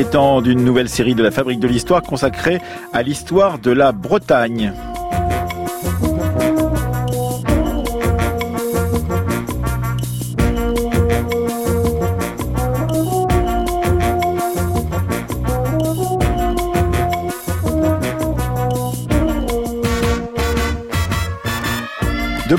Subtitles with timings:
[0.00, 2.62] premier temps d'une nouvelle série de la Fabrique de l'Histoire consacrée
[2.94, 4.72] à l'histoire de la Bretagne.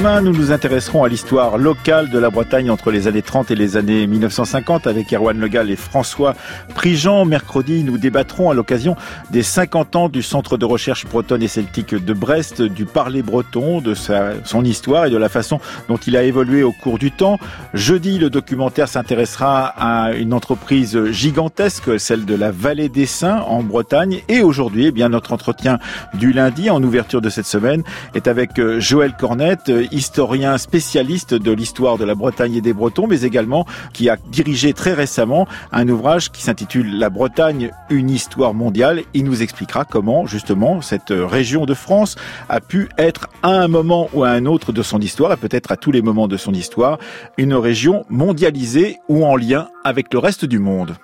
[0.01, 3.55] Demain, nous nous intéresserons à l'histoire locale de la Bretagne entre les années 30 et
[3.55, 6.33] les années 1950 avec Erwan Legal et François
[6.73, 7.23] Prigent.
[7.23, 8.95] Mercredi, nous débattrons à l'occasion
[9.29, 13.79] des 50 ans du Centre de recherche bretonne et celtique de Brest, du parler breton,
[13.79, 17.11] de sa, son histoire et de la façon dont il a évolué au cours du
[17.11, 17.37] temps.
[17.75, 23.61] Jeudi, le documentaire s'intéressera à une entreprise gigantesque, celle de la Vallée des Saints en
[23.61, 24.21] Bretagne.
[24.29, 25.77] Et aujourd'hui, eh bien, notre entretien
[26.15, 27.83] du lundi en ouverture de cette semaine
[28.15, 33.07] est avec euh, Joël Cornette, historien spécialiste de l'histoire de la Bretagne et des Bretons,
[33.07, 38.53] mais également qui a dirigé très récemment un ouvrage qui s'intitule La Bretagne, une histoire
[38.53, 39.03] mondiale.
[39.13, 42.15] Il nous expliquera comment, justement, cette région de France
[42.49, 45.71] a pu être à un moment ou à un autre de son histoire, et peut-être
[45.71, 46.97] à tous les moments de son histoire,
[47.37, 50.95] une région mondialisée ou en lien avec le reste du monde.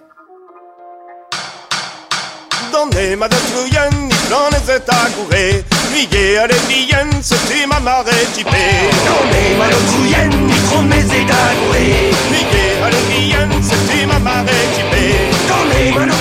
[6.06, 13.64] Bien så till mamma rättipé Donne ma lo cuyen ni promese d'agoué Figge alle bien
[13.64, 15.04] så till mamma rättipé
[15.48, 16.17] Donne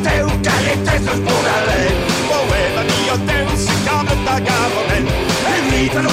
[0.00, 1.98] eucaliptus was born a lane.
[2.28, 3.20] Forever neon
[3.84, 5.06] come with the government.
[5.50, 6.12] And leave and no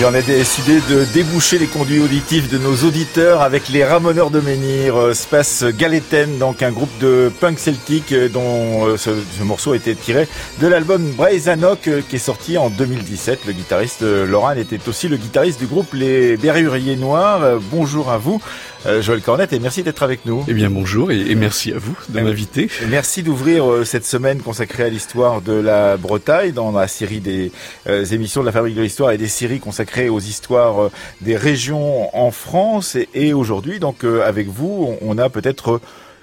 [0.00, 4.30] Et on a décidé de déboucher les conduits auditifs de nos auditeurs avec les Ramoneurs
[4.30, 9.10] de Menhir, euh, Space Galeten, donc un groupe de punk celtique euh, dont euh, ce,
[9.38, 10.26] ce, morceau été tiré
[10.58, 13.40] de l'album Braizanok qui est sorti en 2017.
[13.46, 17.60] Le guitariste Laurent était aussi le guitariste du groupe Les Berruriers Noirs.
[17.70, 18.40] Bonjour à vous.
[18.86, 20.42] Euh, Joël Cornette, et merci d'être avec nous.
[20.48, 22.70] Eh bien, bonjour et, et merci à vous de m'inviter.
[22.88, 27.52] Merci d'ouvrir euh, cette semaine consacrée à l'histoire de la Bretagne dans la série des
[27.88, 30.90] euh, émissions de la Fabrique de l'Histoire et des séries consacrées aux histoires
[31.20, 32.94] des régions en France.
[32.96, 35.80] Et, et aujourd'hui, donc, avec vous, on a peut-être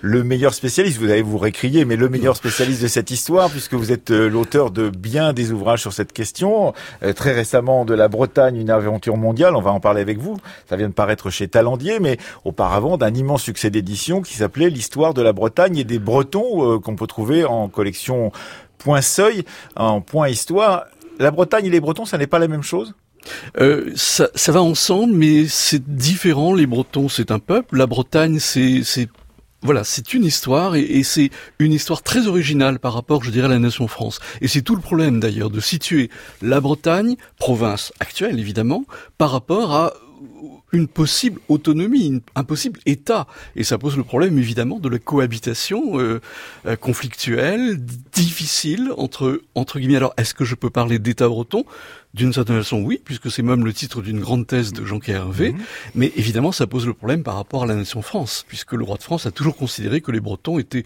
[0.07, 3.73] le meilleur spécialiste, vous allez vous récrier, mais le meilleur spécialiste de cette histoire, puisque
[3.73, 6.73] vous êtes l'auteur de bien des ouvrages sur cette question.
[7.03, 10.37] Euh, très récemment, de la Bretagne, une aventure mondiale, on va en parler avec vous.
[10.69, 15.13] Ça vient de paraître chez Talandier, mais auparavant d'un immense succès d'édition qui s'appelait L'histoire
[15.13, 18.31] de la Bretagne et des Bretons, euh, qu'on peut trouver en collection
[18.77, 19.43] Point Seuil,
[19.75, 20.85] en Point Histoire.
[21.19, 22.95] La Bretagne et les Bretons, ça n'est pas la même chose?
[23.59, 26.53] Euh, ça va ensemble, mais c'est différent.
[26.53, 27.77] Les Bretons, c'est un peuple.
[27.77, 29.09] La Bretagne, c'est
[29.67, 31.29] voilà, c'est une histoire et, c'est
[31.59, 34.21] une histoire très originale par rapport, je dirais, à la nation France.
[34.39, 36.09] Et c'est tout le problème d'ailleurs de situer
[36.41, 38.85] la Bretagne, province actuelle évidemment,
[39.17, 39.91] par rapport à
[40.77, 43.27] une possible autonomie, un possible État.
[43.55, 46.21] Et ça pose le problème évidemment de la cohabitation euh,
[46.65, 47.83] euh, conflictuelle,
[48.13, 49.97] difficile entre entre guillemets.
[49.97, 51.65] Alors, est-ce que je peux parler d'État breton?
[52.13, 55.51] D'une certaine façon, oui, puisque c'est même le titre d'une grande thèse de Jean Hervé.
[55.51, 55.57] Mmh.
[55.95, 58.97] Mais évidemment, ça pose le problème par rapport à la nation France, puisque le roi
[58.97, 60.83] de France a toujours considéré que les Bretons étaient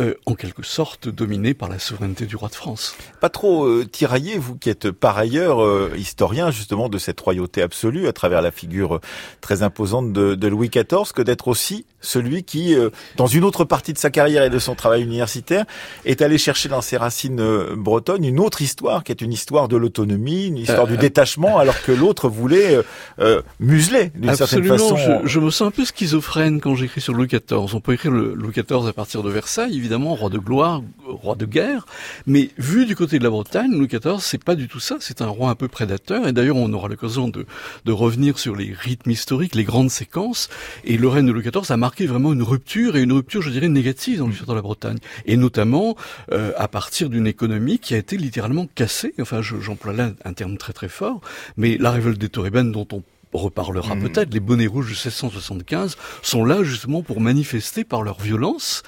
[0.00, 2.94] euh, en quelque sorte dominé par la souveraineté du roi de France.
[3.20, 7.62] Pas trop euh, tiraillé, vous qui êtes par ailleurs euh, historien justement de cette royauté
[7.62, 9.00] absolue à travers la figure
[9.40, 13.64] très imposante de, de Louis XIV, que d'être aussi celui qui, euh, dans une autre
[13.64, 15.64] partie de sa carrière et de son travail universitaire,
[16.04, 19.68] est allé chercher dans ses racines euh, bretonnes une autre histoire, qui est une histoire
[19.68, 22.78] de l'autonomie, une histoire du détachement, alors que l'autre voulait
[23.60, 24.96] museler d'une certaine façon.
[24.96, 27.74] Je, je me sens un peu schizophrène quand j'écris sur Louis XIV.
[27.74, 31.34] On peut écrire le Louis XIV à partir de Versailles, évidemment, roi de gloire, roi
[31.34, 31.86] de guerre,
[32.26, 35.22] mais vu du côté de la Bretagne, Louis XIV, c'est pas du tout ça, c'est
[35.22, 37.46] un roi un peu prédateur, et d'ailleurs on aura l'occasion de,
[37.84, 40.48] de revenir sur les rythmes historiques, les grandes séquences,
[40.84, 43.50] et le règne de Louis XIV a marqué vraiment une rupture, et une rupture, je
[43.50, 45.96] dirais, négative dans l'histoire de la Bretagne, et notamment
[46.32, 50.56] euh, à partir d'une économie qui a été littéralement cassée, enfin j'emploie là un terme
[50.56, 51.20] très très fort,
[51.56, 53.02] mais la révolte des Toribènes dont on
[53.32, 54.02] reparlera mmh.
[54.02, 58.82] peut-être, les bonnets rouges de 1675 sont là justement pour manifester par leur violence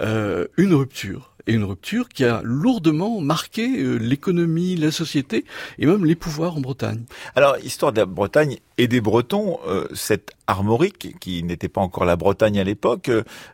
[0.00, 5.44] euh, une rupture et une rupture qui a lourdement marqué euh, l'économie, la société
[5.78, 7.04] et même les pouvoirs en Bretagne.
[7.34, 12.04] Alors, histoire de la Bretagne et des Bretons, euh, cette armorique, qui n'était pas encore
[12.04, 13.10] la Bretagne à l'époque,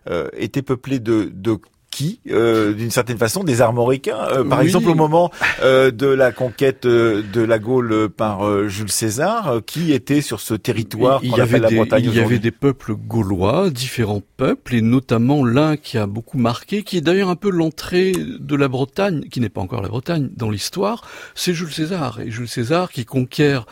[0.08, 1.58] euh, était peuplée de, de
[1.92, 4.26] qui, euh, d'une certaine façon, des armoricains.
[4.32, 5.30] Euh, par exemple, au moment
[5.62, 11.20] euh, de la conquête de la Gaule par Jules César, qui était sur ce territoire
[11.22, 15.44] il y avait la Bretagne Il y avait des peuples gaulois, différents peuples, et notamment
[15.44, 19.40] l'un qui a beaucoup marqué, qui est d'ailleurs un peu l'entrée de la Bretagne, qui
[19.40, 21.02] n'est pas encore la Bretagne, dans l'histoire,
[21.34, 22.20] c'est Jules César.
[22.20, 23.66] Et Jules César qui conquiert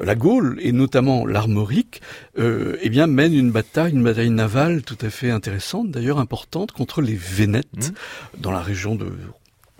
[0.00, 2.00] la Gaule et notamment l'Armorique,
[2.38, 6.72] euh, eh bien mène une bataille, une bataille navale tout à fait intéressante, d'ailleurs importante
[6.72, 8.40] contre les Vénètes mmh.
[8.40, 9.06] dans la région de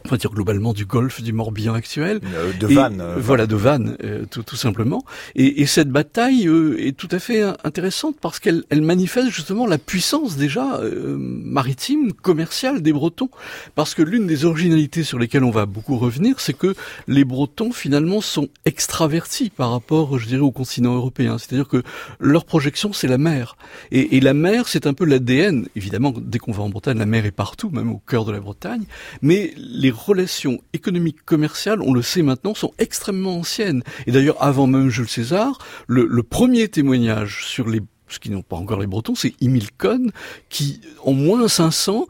[0.04, 2.20] on va dire globalement du golfe du Morbihan actuel.
[2.34, 3.00] Euh, de Vannes.
[3.00, 5.04] Euh, voilà, de Vannes, euh, tout, tout, simplement.
[5.34, 9.78] Et, et cette bataille est tout à fait intéressante parce qu'elle elle manifeste justement la
[9.78, 13.31] puissance déjà maritime, commerciale des Bretons.
[13.75, 16.75] Parce que l'une des originalités sur lesquelles on va beaucoup revenir, c'est que
[17.06, 21.38] les Bretons finalement sont extravertis par rapport, je dirais, au continent européen.
[21.38, 21.82] C'est-à-dire que
[22.20, 23.56] leur projection, c'est la mer.
[23.90, 25.66] Et, et la mer, c'est un peu l'ADN.
[25.76, 28.40] Évidemment, dès qu'on va en Bretagne, la mer est partout, même au cœur de la
[28.40, 28.84] Bretagne.
[29.20, 33.82] Mais les relations économiques commerciales, on le sait maintenant, sont extrêmement anciennes.
[34.06, 38.56] Et d'ailleurs, avant même Jules César, le, premier témoignage sur les ce qui n'ont pas
[38.56, 40.12] encore les Bretons, c'est Emile Cohn,
[40.50, 42.06] qui, en moins 500,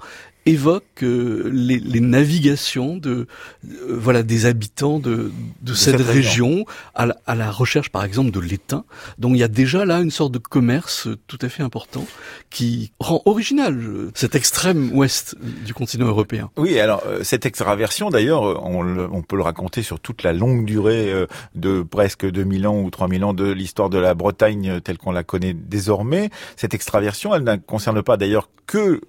[0.47, 3.27] évoque euh, les, les, navigations de
[3.65, 5.31] euh, voilà des habitants de,
[5.61, 8.85] de, cette, région, à, la, à la, recherche par exemple de l'étain.
[9.19, 12.07] Donc il y a déjà là une sorte de commerce tout à fait important
[12.51, 16.51] qui rend original euh, cet extrême ouest du continent européen.
[16.57, 21.13] Oui, alors cette extraversion d'ailleurs, on, on, peut le raconter sur toute la longue durée
[21.55, 25.23] de presque 2000 ans ou 3000 ans de l'histoire de la Bretagne telle qu'on la
[25.23, 26.31] connaît désormais.
[26.57, 29.01] Cette extraversion, elle ne concerne pas d'ailleurs que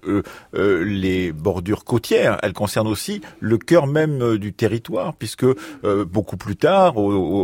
[0.54, 6.36] les bordures côtières, elle concerne aussi le cœur même euh, du territoire, puisque euh, beaucoup
[6.36, 6.94] plus tard,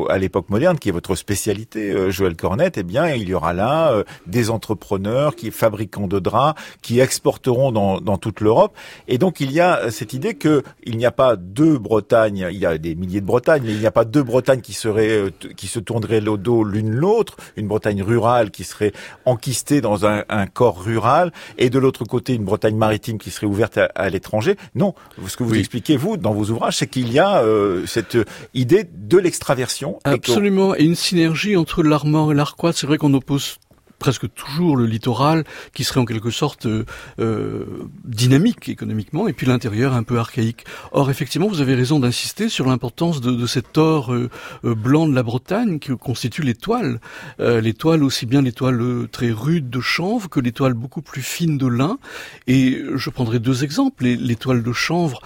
[0.09, 3.53] à l'époque moderne, qui est votre spécialité, euh, Joël Cornette, eh bien, il y aura
[3.53, 8.77] là des entrepreneurs qui fabriquant de draps, qui exporteront dans, dans toute l'Europe,
[9.09, 12.59] et donc il y a cette idée que il n'y a pas deux Bretagnes, il
[12.59, 15.25] y a des milliers de Bretagnes, mais il n'y a pas deux Bretagnes qui seraient,
[15.56, 18.93] qui se tourneraient le dos l'une l'autre, une Bretagne rurale qui serait
[19.25, 23.47] enquistée dans un, un corps rural, et de l'autre côté une Bretagne maritime qui serait
[23.47, 24.57] ouverte à, l'étranger.
[24.75, 24.95] Non,
[25.27, 28.17] ce que vous expliquez vous dans vos ouvrages, c'est qu'il y a euh, cette
[28.55, 29.99] idée de l'extraversion.
[30.05, 32.73] Absolument, et, une synergie entre l'armor et l'arquois.
[32.73, 33.59] C'est vrai qu'on oppose
[34.00, 35.44] presque toujours le littoral
[35.75, 36.85] qui serait en quelque sorte euh,
[37.20, 37.64] euh,
[38.05, 40.64] dynamique économiquement et puis l'intérieur un peu archaïque.
[40.91, 44.29] Or effectivement vous avez raison d'insister sur l'importance de, de, cet or euh,
[44.64, 46.99] euh blanc de la Bretagne qui constitue les toiles.
[47.38, 51.02] Euh, les toiles aussi bien les toiles très rudes de chanvre que les toiles beaucoup
[51.02, 51.99] plus fines de lin.
[52.47, 54.05] Et je prendrai deux exemples.
[54.05, 55.21] Les, les toiles de chanvre,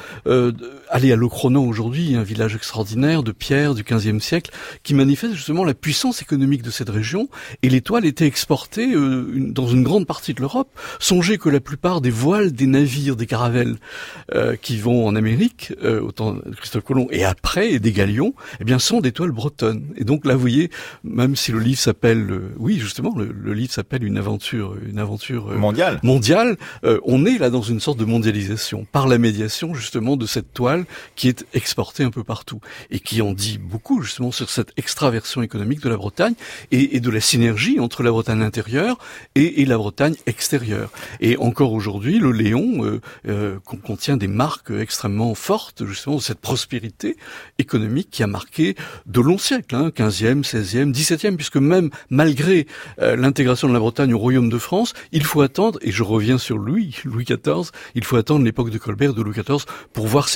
[0.90, 4.50] allez à Locronan aujourd'hui, un village extraordinaire de pierre du XVe siècle
[4.82, 7.28] qui manifeste justement la puissance économique de cette région
[7.62, 8.26] et les toiles étaient
[8.78, 10.68] euh, dans une grande partie de l'Europe.
[10.98, 13.76] Songez que la plupart des voiles des navires, des caravelles
[14.34, 18.34] euh, qui vont en Amérique, euh, autant de Christophe Colomb et après, et des galions,
[18.60, 19.86] eh bien, sont des toiles bretonnes.
[19.96, 20.70] Et donc là, vous voyez,
[21.02, 22.26] même si le livre s'appelle,
[22.58, 26.00] oui, justement, le, livre s'appelle une aventure, une aventure mondiale.
[26.02, 26.56] Mondiale.
[27.04, 30.84] on est là dans une sorte de mondialisation par la médiation justement de cette toile
[31.14, 35.42] qui est exportée un peu partout et qui en dit beaucoup justement sur cette extraversion
[35.42, 36.34] économique de la Bretagne
[36.72, 38.42] et, et de la synergie entre la Bretagne
[39.34, 40.90] et, la Bretagne extérieure.
[41.20, 46.40] Et encore aujourd'hui, le Léon euh, euh, contient des marques extrêmement fortes justement de cette
[46.40, 47.16] prospérité
[47.58, 52.66] économique qui a marqué de longs siècles, hein, 15e, 16e, 17e, puisque même malgré
[53.00, 56.38] euh, l'intégration de la Bretagne au Royaume de France, il faut attendre, et je reviens
[56.38, 60.28] sur Louis, Louis XIV, il faut attendre l'époque de Colbert, de Louis XIV, pour voir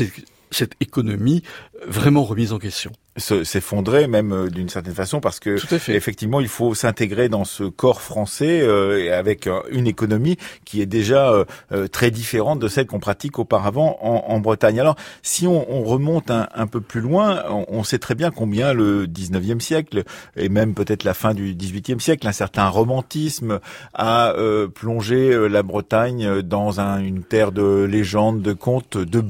[0.51, 1.43] cette économie
[1.87, 5.57] vraiment remise en question s'effondrer même euh, d'une certaine façon parce que
[5.91, 10.87] effectivement il faut s'intégrer dans ce corps français euh, avec euh, une économie qui est
[10.87, 11.45] déjà
[11.93, 14.81] très différente de celle qu'on pratique auparavant en, en, Bretagne.
[14.81, 18.31] Alors si on, on remonte un, un, peu plus loin, on, on, sait très bien
[18.31, 20.05] combien le 19e siècle
[20.37, 23.61] et même peut-être la fin du 18e siècle, un certain romantisme
[23.95, 24.35] a
[24.75, 29.21] plongé la Bretagne dans un, une terre de légendes, de contes, de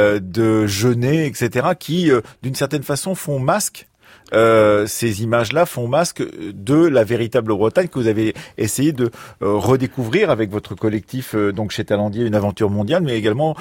[0.00, 1.68] brume, de genêts, etc.
[1.78, 2.10] qui
[2.42, 3.86] d'une certaine façon font masque
[4.32, 9.10] euh, ces images-là font masque de la véritable Bretagne que vous avez essayé de
[9.42, 13.56] euh, redécouvrir avec votre collectif donc chez Talendier une aventure mondiale, mais également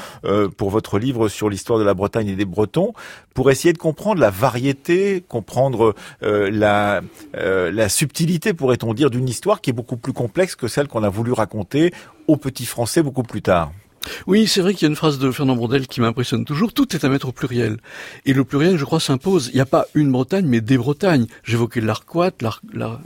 [0.57, 2.93] pour votre livre sur l'histoire de la Bretagne et des Bretons,
[3.33, 7.01] pour essayer de comprendre la variété, comprendre la
[7.33, 11.09] la subtilité, pourrait-on dire, d'une histoire qui est beaucoup plus complexe que celle qu'on a
[11.09, 11.91] voulu raconter
[12.27, 13.71] aux petits Français beaucoup plus tard.
[14.27, 16.73] Oui, c'est vrai qu'il y a une phrase de Fernand Brodel qui m'impressionne toujours.
[16.73, 17.77] Tout est à mettre au pluriel.
[18.25, 19.49] Et le pluriel, je crois, s'impose.
[19.53, 21.27] Il n'y a pas une Bretagne, mais des Bretagnes.
[21.43, 22.31] J'évoquais l'Arquat,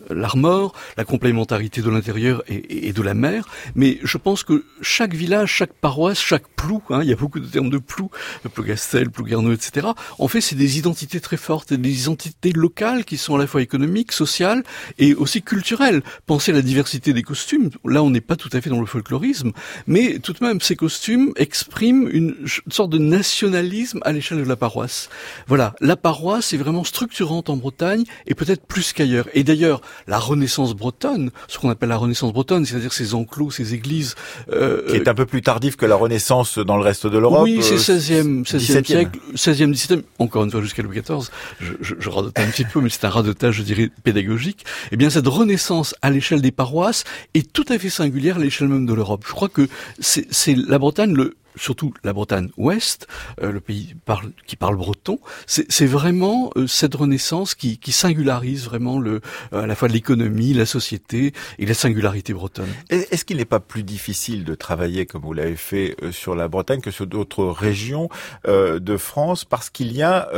[0.09, 3.47] l'Armor, la complémentarité de l'intérieur et, de la mer.
[3.75, 7.39] Mais je pense que chaque village, chaque paroisse, chaque plou, hein, il y a beaucoup
[7.39, 8.09] de termes de plou,
[8.53, 9.87] Plougastel, Plouguerneau, etc.
[10.19, 13.61] En fait, c'est des identités très fortes, des identités locales qui sont à la fois
[13.61, 14.63] économiques, sociales
[14.99, 16.03] et aussi culturelles.
[16.25, 17.69] Pensez à la diversité des costumes.
[17.85, 19.51] Là, on n'est pas tout à fait dans le folklorisme,
[19.87, 22.35] mais tout de même, c'est costume exprime une,
[22.69, 25.09] sorte de nationalisme à l'échelle de la paroisse.
[25.47, 29.27] Voilà, la paroisse est vraiment structurante en Bretagne et peut-être plus qu'ailleurs.
[29.33, 33.73] Et d'ailleurs, la Renaissance bretonne, ce qu'on appelle la Renaissance bretonne, c'est-à-dire ces enclos, ces
[33.73, 34.13] églises,
[34.51, 37.41] euh, qui est un peu plus tardif que la Renaissance dans le reste de l'Europe.
[37.41, 41.27] Oui, c'est 16e, 16e siècle, 16e, 17e, encore une fois jusqu'à Louis XIV.
[41.59, 44.63] Je, je, je radote un petit peu, mais c'est un radotage, je dirais, pédagogique.
[44.91, 48.67] Eh bien, cette Renaissance à l'échelle des paroisses est tout à fait singulière à l'échelle
[48.67, 49.23] même de l'Europe.
[49.27, 49.67] Je crois que
[49.99, 53.07] c'est la Bretagne, le, surtout la Bretagne ouest,
[53.41, 58.65] euh, le pays parle, qui parle breton, c'est vraiment euh, cette renaissance qui, qui, singularise
[58.65, 59.21] vraiment le,
[59.53, 62.67] euh, à la fois l'économie, la société et la singularité bretonne.
[62.89, 66.81] Est-ce qu'il n'est pas plus difficile de travailler comme vous l'avez fait sur la Bretagne
[66.81, 68.09] que sur d'autres régions
[68.45, 70.29] de France parce qu'il y a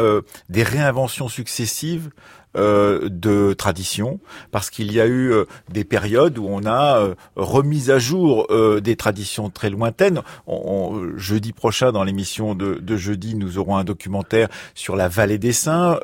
[0.50, 2.12] des réinventions successives
[2.56, 4.20] euh, de tradition,
[4.52, 8.48] parce qu'il y a eu euh, des périodes où on a euh, remis à jour
[8.82, 10.22] des traditions très lointaines.
[11.18, 15.52] jeudi prochain, dans l'émission de, de, jeudi, nous aurons un documentaire sur la vallée des
[15.52, 16.00] Saints,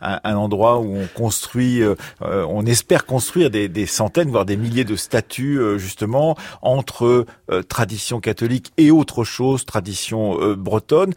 [0.00, 1.82] un, un, endroit où on construit,
[2.20, 7.26] on espère construire des, des, centaines, voire des milliers de statues, justement, entre
[7.68, 11.14] tradition catholique et autre chose, tradition bretonne.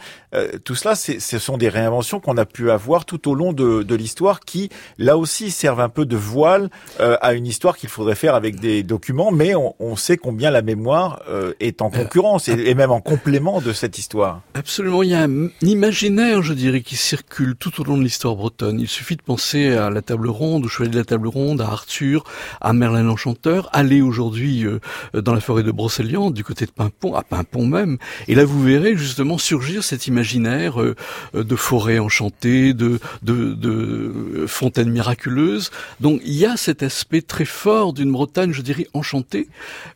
[0.63, 3.95] tout cela, ce sont des réinventions qu'on a pu avoir tout au long de, de
[3.95, 4.66] l'histoire qui
[4.97, 6.69] là aussi, servent un peu de voile
[6.99, 10.61] euh, à une histoire qu'il faudrait faire avec des documents, mais on, sait combien la
[10.61, 14.41] mémoire euh, est en concurrence et, même en complément de cette histoire.
[14.53, 18.35] Absolument, il y a un imaginaire, je dirais, qui circule tout au long de l'histoire
[18.35, 18.79] bretonne.
[18.79, 21.65] Il suffit de penser à la table ronde, au chevalier de la table ronde, à
[21.65, 22.23] Arthur,
[22.61, 24.79] à Merlin l'Enchanteur, aller aujourd'hui euh,
[25.13, 27.97] dans la forêt de Brocéliande, du côté de Pimpon, à Pimpon même,
[28.27, 30.77] et là vous verrez justement surgir cet imaginaire
[31.33, 35.69] de forêt enchantée, de, de, de fontaine miraculeuse.
[35.99, 39.47] Donc il y a cet aspect très fort d'une Bretagne, je dirais, enchantée,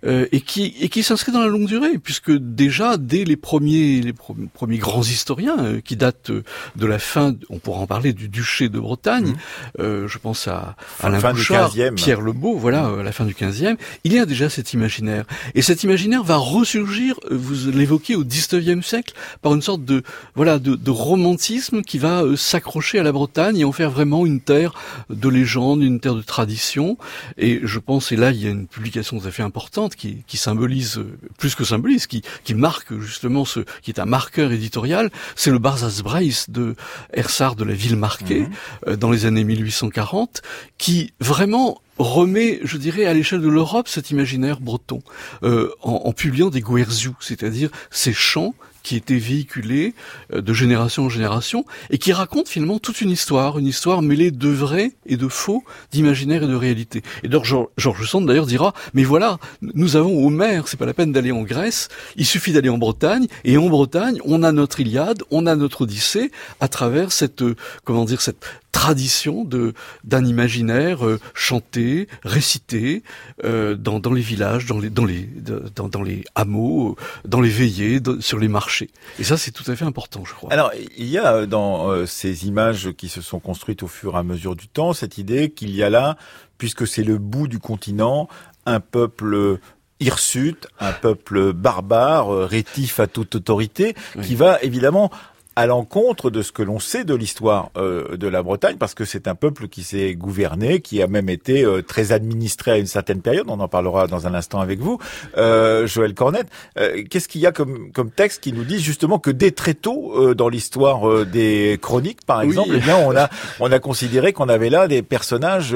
[0.06, 4.02] euh, et qui et qui s'inscrit dans la longue durée, puisque déjà dès les premiers
[4.02, 6.44] les premiers grands historiens euh, qui datent euh,
[6.76, 9.34] de la fin, on pourra en parler du duché de Bretagne,
[9.80, 10.08] mmh.
[10.08, 13.00] je pense à Alain Bouchard, Pierre Lebeau, voilà, mmh.
[13.00, 15.26] à la fin du 15e, il y a déjà cet imaginaire.
[15.56, 20.04] Et cet imaginaire va ressurgir, vous l'évoquez au 19e siècle, par une sorte de
[20.36, 24.40] voilà de, de romantisme qui va s'accrocher à la Bretagne et en faire vraiment une
[24.52, 24.74] terre
[25.10, 26.98] de légende, une terre de tradition.
[27.38, 30.24] Et je pense, et là il y a une publication tout à fait importante qui,
[30.28, 31.02] qui symbolise,
[31.38, 35.60] plus que symbolise, qui, qui marque justement ce, qui est un marqueur éditorial, c'est le
[35.60, 36.76] Barzaz Brace de
[37.14, 38.50] Ersard de la ville marquée, mhm.
[38.88, 40.42] euh, dans les années 1840,
[40.78, 45.02] qui vraiment remet, je dirais, à l'échelle de l'Europe cet imaginaire breton,
[45.44, 49.94] euh, en, en, publiant des guerzous, c'est-à-dire ces chants qui était véhiculé
[50.34, 54.32] euh, de génération en génération et qui raconte finalement toute une histoire, une histoire mêlée
[54.32, 57.04] de vrai et de faux, d'imaginaire et de réalité.
[57.24, 61.12] Et donc Georges Sand d'ailleurs dira mais voilà, nous avons Homère, c'est pas la peine
[61.12, 65.24] d'aller en Grèce, il suffit d'aller en Bretagne et en Bretagne, on a notre Iliade,
[65.32, 69.74] on a notre Odyssée à travers cette euh, comment dire cette tradition de
[70.04, 73.04] d'un imaginaire euh, chanté, récité
[73.44, 75.30] euh, dans, dans les villages, dans les dans les
[75.76, 78.90] dans, dans les hameaux, dans les veillées, sur les marchés.
[79.20, 80.52] Et ça, c'est tout à fait important, je crois.
[80.52, 84.18] Alors, il y a euh, dans ces images qui se sont construites au fur et
[84.18, 86.18] à mesure du temps cette idée qu'il y a là,
[86.58, 88.28] puisque c'est le bout du continent,
[88.66, 89.60] un peuple
[90.00, 95.12] hirsute, un peuple barbare, rétif à toute autorité, qui va évidemment
[95.56, 99.04] à l'encontre de ce que l'on sait de l'histoire euh, de la Bretagne, parce que
[99.04, 102.88] c'est un peuple qui s'est gouverné, qui a même été euh, très administré à une
[102.88, 103.46] certaine période.
[103.50, 104.98] On en parlera dans un instant avec vous,
[105.38, 106.48] euh, Joël Cornette.
[106.80, 109.74] Euh, qu'est-ce qu'il y a comme, comme texte qui nous dit justement que dès très
[109.74, 113.30] tôt dans l'histoire des chroniques, par exemple, eh bien on a
[113.60, 115.76] on a considéré qu'on avait là des personnages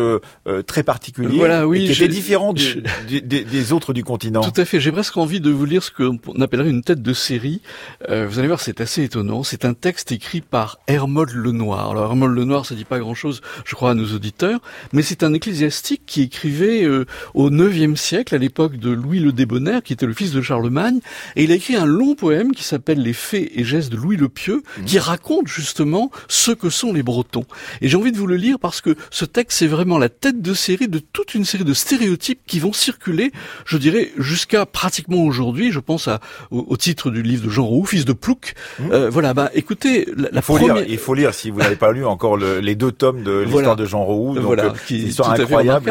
[0.65, 4.41] très particuliers, voilà, oui, qui étaient différents des autres du continent.
[4.41, 4.79] Tout à fait.
[4.79, 7.62] J'ai presque envie de vous lire ce qu'on appellerait une tête de série.
[8.10, 9.44] vous allez voir, c'est assez étonnant.
[9.44, 11.91] C'est un texte écrit par Hermod Lenoir.
[11.91, 14.60] Alors Hermod Lenoir, ça dit pas grand-chose, je crois, à nos auditeurs,
[14.94, 19.32] mais c'est un ecclésiastique qui écrivait euh, au IXe siècle, à l'époque de Louis le
[19.32, 21.00] Débonnaire, qui était le fils de Charlemagne,
[21.36, 24.17] et il a écrit un long poème qui s'appelle Les faits et gestes de Louis
[24.17, 24.86] le Pieux, mmh.
[24.86, 27.46] qui raconte justement ce que sont les Bretons.
[27.82, 30.41] Et j'ai envie de vous le lire parce que ce texte, c'est vraiment la tête
[30.41, 33.32] de série de toute une série de stéréotypes qui vont circuler,
[33.65, 35.72] je dirais, jusqu'à pratiquement aujourd'hui.
[35.72, 36.20] Je pense à,
[36.51, 38.53] au, titre du livre de Jean Roux, fils de Plouc.
[38.79, 38.91] Mmh.
[38.91, 41.91] Euh, voilà, bah écoutez, la, il faut lire, il faut lire si vous n'avez pas
[41.91, 44.35] lu encore le, les deux tomes de l'histoire de Jean Roux.
[44.35, 45.89] Donc, voilà, euh, qui est histoire incroyable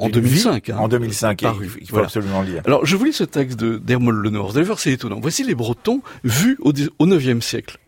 [0.00, 0.70] en, 2005.
[0.70, 1.42] Hein, en 2005,
[1.80, 2.62] il faut absolument lire.
[2.66, 4.46] Alors, je vous lis ce texte de d'Hermol Lenoir.
[4.46, 5.18] Vous allez voir, c'est étonnant.
[5.20, 7.78] Voici les Bretons vus au, au 9e siècle.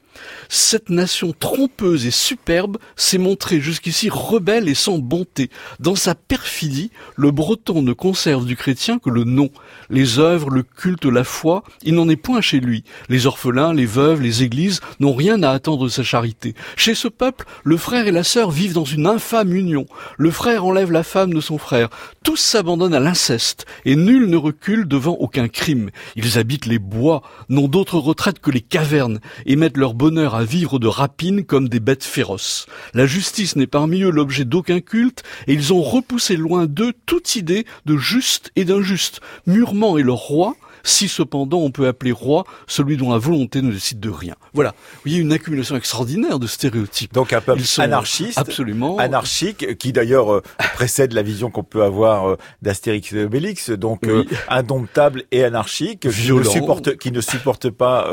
[0.48, 5.50] Cette nation trompeuse et superbe s'est montrée jusqu'ici rebelle et sans bonté.
[5.80, 9.50] Dans sa perfidie, le breton ne conserve du chrétien que le nom.
[9.90, 12.84] Les œuvres, le culte, la foi, il n'en est point chez lui.
[13.08, 16.54] Les orphelins, les veuves, les églises n'ont rien à attendre de sa charité.
[16.76, 19.86] Chez ce peuple, le frère et la sœur vivent dans une infâme union.
[20.16, 21.88] Le frère enlève la femme de son frère.
[22.22, 25.90] Tous s'abandonnent à l'inceste, et nul ne recule devant aucun crime.
[26.14, 30.45] Ils habitent les bois, n'ont d'autre retraite que les cavernes, et mettent leur bonheur à
[30.45, 32.66] vivre de rapine comme des bêtes féroces.
[32.95, 37.37] La justice n'est parmi eux l'objet d'aucun culte, et ils ont repoussé loin d'eux toute
[37.37, 39.21] idée de juste et d'injuste.
[39.47, 40.55] Murement et leur roi,
[40.87, 44.35] si cependant on peut appeler roi celui dont la volonté ne décide de rien.
[44.55, 44.71] Voilà.
[44.71, 47.12] Vous voyez une accumulation extraordinaire de stéréotypes.
[47.12, 50.43] Donc un peuple anarchiste, absolument anarchique, qui d'ailleurs euh,
[50.75, 56.09] précède la vision qu'on peut avoir euh, d'Astérix et Obélix, donc euh, indomptable et anarchique,
[56.09, 58.07] qui ne, supporte, qui ne supporte pas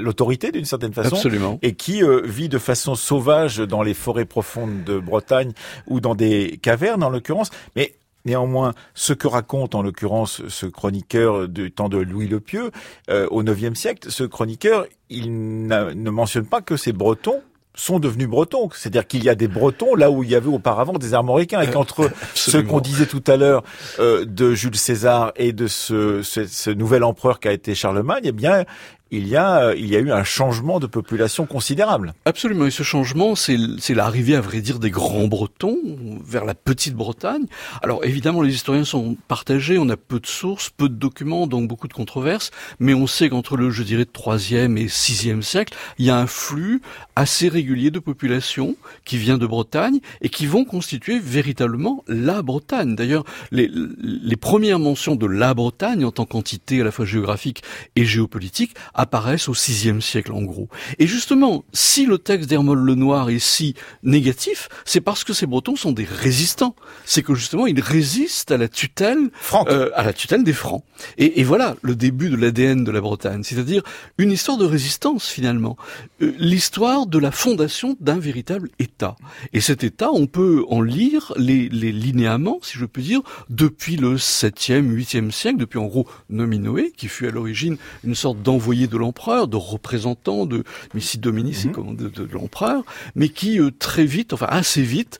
[0.00, 1.58] l'autorité la, la, d'une certaine façon, absolument.
[1.62, 5.52] et qui vit de façon sauvage dans les forêts profondes de Bretagne
[5.86, 11.48] ou dans des cavernes en l'occurrence, mais Néanmoins, ce que raconte en l'occurrence ce chroniqueur
[11.48, 12.70] du temps de Louis le Pieux
[13.08, 17.42] euh, au IXe siècle, ce chroniqueur, il ne mentionne pas que ces Bretons
[17.74, 18.68] sont devenus bretons.
[18.74, 21.60] C'est-à-dire qu'il y a des bretons là où il y avait auparavant des armoricains.
[21.60, 23.62] Et qu'entre ce qu'on disait tout à l'heure
[23.98, 28.32] euh, de Jules César et de ce, ce, ce, nouvel empereur qu'a été Charlemagne, eh
[28.32, 28.64] bien,
[29.10, 32.14] il y a, euh, il y a eu un changement de population considérable.
[32.24, 32.66] Absolument.
[32.66, 33.56] Et ce changement, c'est
[33.94, 35.78] l'arrivée, à vrai dire, des grands Bretons
[36.24, 37.46] vers la petite Bretagne.
[37.82, 39.78] Alors, évidemment, les historiens sont partagés.
[39.78, 42.50] On a peu de sources, peu de documents, donc beaucoup de controverses.
[42.78, 46.26] Mais on sait qu'entre le, je dirais, troisième et sixième siècle, il y a un
[46.26, 46.80] flux
[47.16, 52.94] assez régulier de population qui vient de Bretagne et qui vont constituer véritablement la Bretagne.
[52.94, 57.62] D'ailleurs, les, les premières mentions de la Bretagne en tant qu'entité à la fois géographique
[57.96, 60.68] et géopolitique apparaissent au VIe siècle en gros.
[60.98, 65.76] Et justement, si le texte d'Hermol Lenoir est si négatif, c'est parce que ces Bretons
[65.76, 66.76] sont des résistants.
[67.06, 69.30] C'est que justement, ils résistent à la tutelle,
[69.68, 70.84] euh, à la tutelle des Francs.
[71.16, 73.82] Et, et voilà le début de l'ADN de la Bretagne, c'est-à-dire
[74.18, 75.76] une histoire de résistance finalement,
[76.20, 79.16] euh, l'histoire de la fondation d'un véritable État.
[79.54, 83.96] Et cet État, on peut en lire les, les linéaments, si je puis dire, depuis
[83.96, 88.88] le 7e, 8e siècle, depuis en gros Nominoé, qui fut à l'origine une sorte d'envoyé
[88.90, 91.96] de l'empereur, de représentant de Missi Dominici, mhm.
[91.96, 92.82] de, de, l'empereur,
[93.14, 95.18] mais qui euh, très vite, enfin assez vite,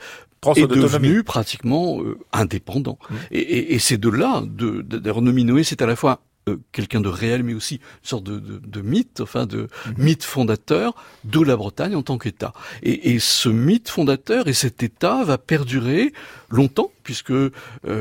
[0.57, 2.99] est devenu pratiquement euh, indépendant.
[3.09, 3.17] Mhm.
[3.31, 7.09] Et, et, et c'est de là, de, de, c'est à la fois euh, quelqu'un de
[7.09, 9.95] réel, mais aussi une sorte de, de, de mythe, enfin de mhm.
[9.99, 12.53] mythe fondateur de la Bretagne en tant qu'État.
[12.83, 16.13] Et, et, ce mythe fondateur et cet État va perdurer
[16.51, 17.53] longtemps, puisque euh,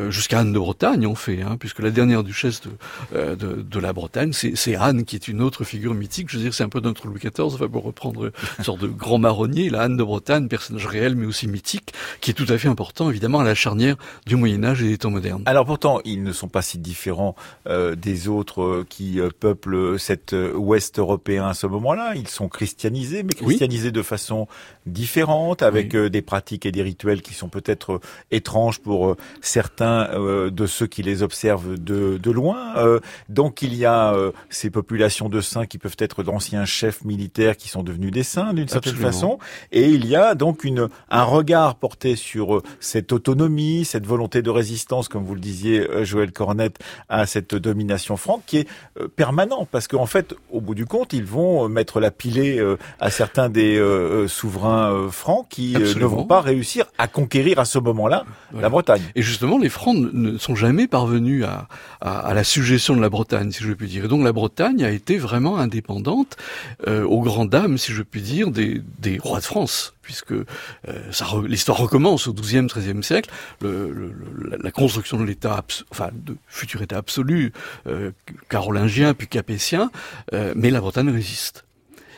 [0.10, 2.70] jusqu'à Anne de Bretagne on fait, hein, puisque la dernière duchesse de,
[3.16, 6.30] euh, de, de, la Bretagne, c'est Anne qui est une autre figure mythique.
[6.30, 8.88] Je veux dire, c'est un peu notre Louis XIV, enfin, pour reprendre une sorte de
[8.88, 12.58] grand marronnier, la Anne de Bretagne, personnage réel mais aussi mythique, qui est tout à
[12.58, 15.44] fait important évidemment à la charnière du Moyen Âge et des temps modernes.
[15.46, 17.36] Alors pourtant, ils ne sont pas si différents
[17.68, 22.14] euh, des autres euh, qui euh, peuplent cet Ouest européen à ce moment-là.
[22.16, 24.48] Ils sont christianisés, mais christianisés de façon
[24.86, 28.00] différente, avec des pratiques et des rituels qui sont peut-être
[28.40, 30.08] étranges pour certains
[30.50, 32.74] de ceux qui les observent de, de loin.
[33.30, 34.16] donc il y a
[34.50, 38.54] ces populations de saints qui peuvent être d'anciens chefs militaires qui sont devenus des saints
[38.54, 39.40] d'une certaine façon,
[39.72, 44.50] et il y a donc une un regard porté sur cette autonomie, cette volonté de
[44.50, 48.68] résistance, comme vous le disiez, Joël Cornette, à cette domination franque qui est
[49.00, 52.60] euh, permanent parce qu'en fait, au bout du compte, ils vont euh, mettre la pilée
[52.60, 53.80] euh, à certains des
[54.28, 59.02] souverains francs qui ne vont pas réussir à conquérir à ce moment-là la Bretagne.
[59.16, 61.68] Et justement, les francs ne sont jamais parvenus à,
[62.02, 64.06] à, la suggestion de la Bretagne, si je puis dire.
[64.06, 66.38] Et donc la Bretagne a été vraiment indépendante
[66.88, 70.46] aux grandes dames, si je puis dire, des, des rois de France puisque euh,
[71.48, 73.30] l'histoire recommence au XIIe, XIIIe siècle,
[73.62, 74.12] le,
[74.60, 77.54] la construction de l'État, enfin de futur État absolu,
[77.86, 78.10] euh,
[78.50, 79.92] carolingien puis capétien,
[80.34, 81.64] euh, mais la Bretagne résiste.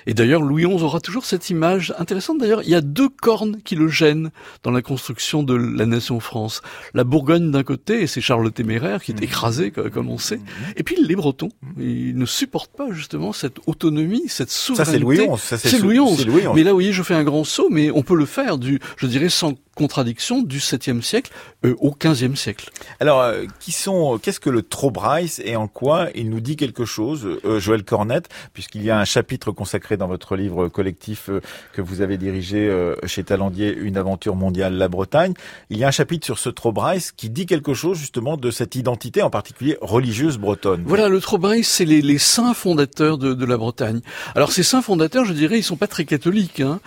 [0.08, 2.40] Et d'ailleurs, Louis XI aura toujours cette image intéressante.
[2.40, 4.32] D'ailleurs, il y a deux cornes qui le gênent
[4.64, 6.62] dans la construction de la nation France.
[6.94, 9.24] La Bourgogne d'un côté, et c'est Charles le Téméraire qui est mmh.
[9.24, 10.38] écrasé, comme on sait.
[10.38, 10.74] Mmh.
[10.78, 14.92] Et puis les Bretons, ils ne supportent pas justement cette autonomie, cette souveraineté.
[14.92, 15.58] Ça, c'est Louis XI.
[15.58, 16.48] C'est Louis, Louis XI.
[16.56, 18.80] Mais là, vous voyez, je fais un grand saut, mais on peut le faire du,
[18.98, 21.32] je dirais, sans contradiction du 7e siècle
[21.66, 22.70] euh, au 15e siècle.
[23.00, 26.86] Alors, euh, qui sont, qu'est-ce que le Trobrice et en quoi il nous dit quelque
[26.86, 31.30] chose, euh, Joël Cornette, puisqu'il y a un chapitre consacré dans votre livre collectif
[31.74, 32.70] que vous avez dirigé
[33.06, 35.34] chez Talandier, Une aventure mondiale, la Bretagne.
[35.70, 38.76] Il y a un chapitre sur ce Trobrice qui dit quelque chose justement de cette
[38.76, 40.84] identité, en particulier religieuse bretonne.
[40.86, 44.02] Voilà, le Trobrice, c'est les, les, saints fondateurs de, de, la Bretagne.
[44.36, 46.60] Alors, ces saints fondateurs, je dirais, ils sont pas très catholiques.
[46.60, 46.80] Hein.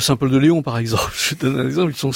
[0.00, 2.12] Saint Paul de Léon, par exemple, je donne un exemple, ils sont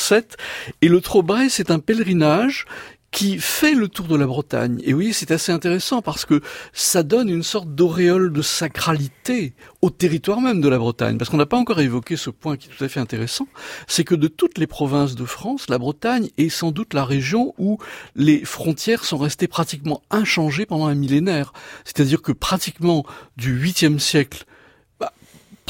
[0.80, 2.66] et le Trobray, c'est un pèlerinage
[3.12, 4.80] qui fait le tour de la Bretagne.
[4.84, 6.40] Et oui, c'est assez intéressant parce que
[6.72, 11.18] ça donne une sorte d'auréole de sacralité au territoire même de la Bretagne.
[11.18, 13.46] Parce qu'on n'a pas encore évoqué ce point qui est tout à fait intéressant,
[13.86, 17.54] c'est que de toutes les provinces de France, la Bretagne est sans doute la région
[17.58, 17.78] où
[18.16, 21.52] les frontières sont restées pratiquement inchangées pendant un millénaire.
[21.84, 23.04] C'est-à-dire que pratiquement
[23.36, 24.46] du 8e siècle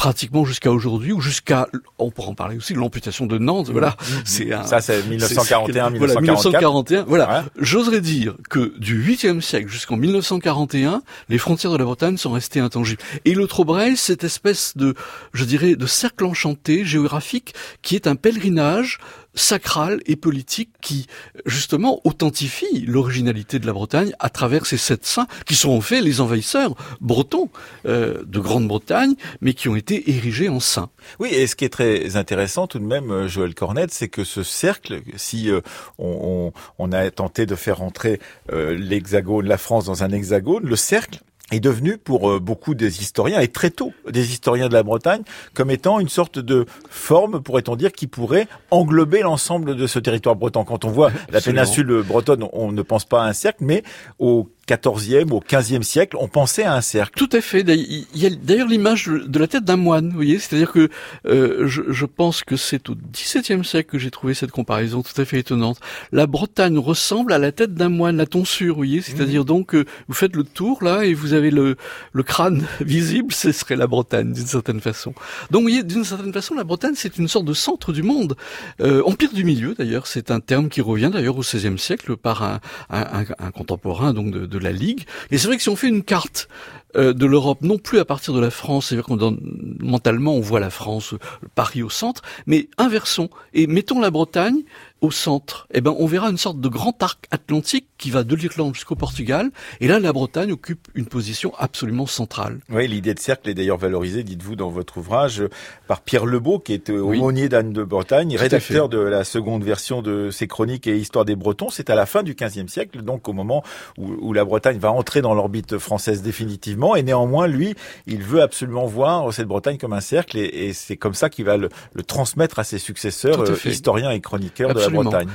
[0.02, 3.90] pratiquement jusqu'à aujourd'hui ou jusqu'à on pourra en parler aussi l'amputation de Nantes voilà.
[3.90, 4.22] Mmh, mmh.
[4.24, 7.44] c'est ça c'est 1941 voilà 1941 voilà.
[7.56, 12.58] J'oserais dire que du 8e siècle jusqu'en 1941 les frontières de la Bretagne sont restées
[12.58, 13.00] intangibles.
[13.24, 14.96] Et le Trobrel cette espèce de
[15.34, 18.98] je dirais de cercle enchanté géographique qui est un pèlerinage
[19.34, 21.06] sacrale et politique qui,
[21.46, 26.00] justement, authentifie l'originalité de la Bretagne à travers ces sept saints qui sont en fait
[26.00, 27.48] les envahisseurs bretons
[27.86, 30.90] euh, de Grande-Bretagne, mais qui ont été érigés en saints.
[31.18, 34.24] Oui, et ce qui est très intéressant tout de même, euh, Joël Cornette, c'est que
[34.24, 35.60] ce cercle, si euh,
[35.98, 41.20] on, on, a tenté de faire entrer l'hexagone, la France dans un hexagone, le cercle
[41.52, 45.22] est devenu pour euh, beaucoup des historiens, et très tôt des historiens de la Bretagne,
[45.54, 50.36] comme étant une sorte de forme, pourrait-on dire, qui pourrait englober l'ensemble de ce territoire
[50.36, 50.64] breton.
[50.64, 53.82] Quand on voit la péninsule bretonne, on ne pense pas à un cercle, mais
[54.18, 57.18] au 14e, au 15e siècle, on pensait à un cercle.
[57.18, 57.60] Tout à fait.
[57.68, 60.38] Il y a d'ailleurs l'image de la tête d'un moine, vous voyez.
[60.38, 60.88] C'est-à-dire que
[61.26, 65.20] euh, je, je, pense que c'est au 17e siècle que j'ai trouvé cette comparaison tout
[65.20, 65.78] à fait étonnante.
[66.12, 69.00] La Bretagne ressemble à la tête d'un moine, la tonsure, vous voyez.
[69.02, 69.46] C'est-à-dire mmh.
[69.46, 71.76] donc euh, vous faites le tour là et vous avez le,
[72.12, 75.12] le crâne visible, ce serait la Bretagne d'une certaine façon.
[75.50, 78.36] Donc vous voyez, d'une certaine façon, la Bretagne c'est une sorte de centre du monde.
[78.80, 82.42] Euh, empire du milieu d'ailleurs, c'est un terme qui revient d'ailleurs au 16e siècle par
[82.42, 85.04] un, un, un contemporain donc de, de la Ligue.
[85.30, 86.48] Et c'est vrai que si on fait une carte
[86.96, 89.38] euh, de l'Europe, non plus à partir de la France, c'est-à-dire qu'on
[89.80, 91.14] mentalement on voit la France,
[91.54, 94.62] Paris au centre, mais inversons et mettons la Bretagne
[95.02, 98.34] au centre, eh ben, on verra une sorte de grand arc atlantique qui va de
[98.36, 99.50] l'Irlande jusqu'au Portugal.
[99.80, 102.60] Et là, la Bretagne occupe une position absolument centrale.
[102.70, 105.42] Oui, l'idée de cercle est d'ailleurs valorisée, dites-vous, dans votre ouvrage,
[105.88, 110.30] par Pierre Lebeau, qui est aumônier d'Anne de Bretagne, rédacteur de la seconde version de
[110.30, 111.68] ses chroniques et Histoire des Bretons.
[111.68, 113.64] C'est à la fin du XVe siècle, donc au moment
[113.98, 116.94] où, la Bretagne va entrer dans l'orbite française définitivement.
[116.94, 117.74] Et néanmoins, lui,
[118.06, 121.56] il veut absolument voir cette Bretagne comme un cercle, et, c'est comme ça qu'il va
[121.56, 121.68] le,
[122.06, 124.91] transmettre à ses successeurs, euh, historiens et chroniqueurs de la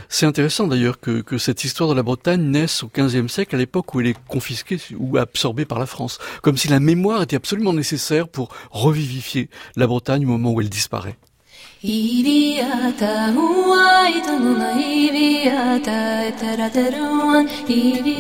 [0.09, 3.57] c'est intéressant d'ailleurs que, que, cette histoire de la Bretagne naisse au XVe siècle, à
[3.57, 7.35] l'époque où elle est confisquée ou absorbée par la France, comme si la mémoire était
[7.35, 11.17] absolument nécessaire pour revivifier la Bretagne au moment où elle disparaît.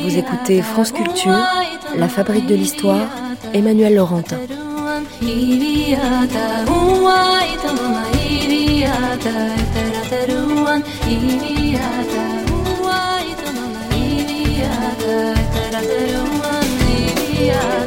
[0.03, 1.39] Vous écoutez France Culture,
[1.95, 3.09] la fabrique de l'histoire,
[3.53, 4.37] Emmanuel Laurentin.
[8.97, 12.25] ata etarataruan Ibi ata
[12.81, 17.86] ua itonala Ibi ata etarataruan Ibi ata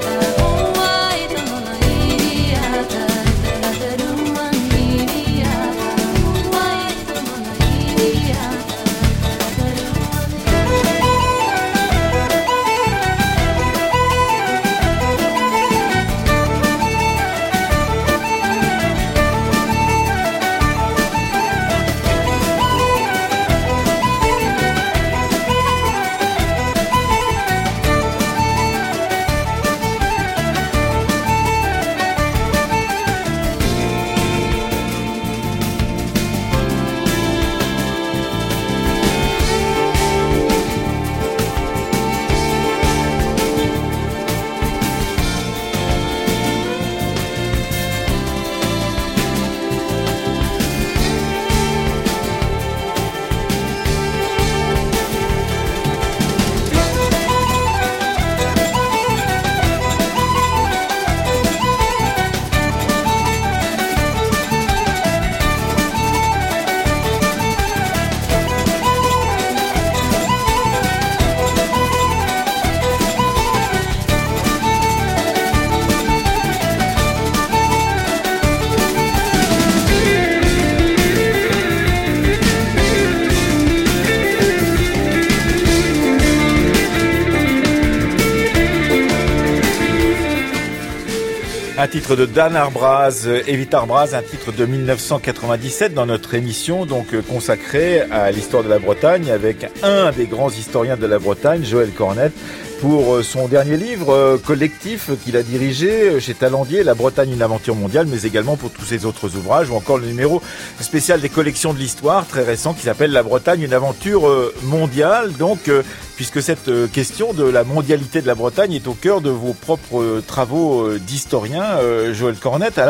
[92.16, 98.00] de Dan Arbraz, Evita Arbraz, un titre de 1997 dans notre émission donc euh, consacrée
[98.00, 102.32] à l'histoire de la Bretagne avec un des grands historiens de la Bretagne, Joël Cornette,
[102.80, 107.42] pour euh, son dernier livre euh, collectif qu'il a dirigé chez Talandier, La Bretagne, une
[107.42, 110.42] aventure mondiale, mais également pour tous ses autres ouvrages, ou encore le numéro
[110.80, 114.28] spécial des collections de l'histoire, très récent, qui s'appelle La Bretagne, une aventure
[114.64, 115.32] mondiale.
[115.32, 115.70] Donc,
[116.16, 120.22] puisque cette question de la mondialité de la Bretagne est au cœur de vos propres
[120.26, 121.64] travaux d'historien,
[122.12, 122.80] Joël Cornette.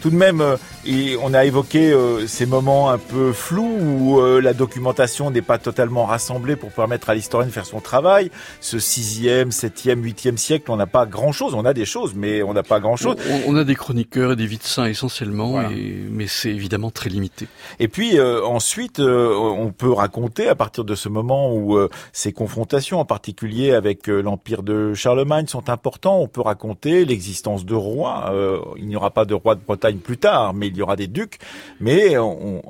[0.00, 0.56] Tout de même, euh,
[1.22, 5.58] on a évoqué euh, ces moments un peu flous où euh, la documentation n'est pas
[5.58, 8.30] totalement rassemblée pour permettre à l'historien de faire son travail.
[8.60, 11.54] Ce sixième, septième, huitième siècle, on n'a pas grand-chose.
[11.54, 13.16] On a des choses, mais on n'a pas grand-chose.
[13.46, 15.62] On, a des chroniqueurs et des saints essentiellement,
[16.10, 17.48] mais c'est évidemment très limité.
[17.78, 21.78] Et puis ensuite, on peut raconter à partir de ce moment où
[22.12, 26.20] ces confrontations, en particulier avec l'empire de Charlemagne, sont importants.
[26.20, 28.32] On peut raconter l'existence de rois.
[28.76, 31.06] il n'y aura pas de roi de Bretagne plus tard, mais il y aura des
[31.06, 31.38] ducs.
[31.80, 32.16] Mais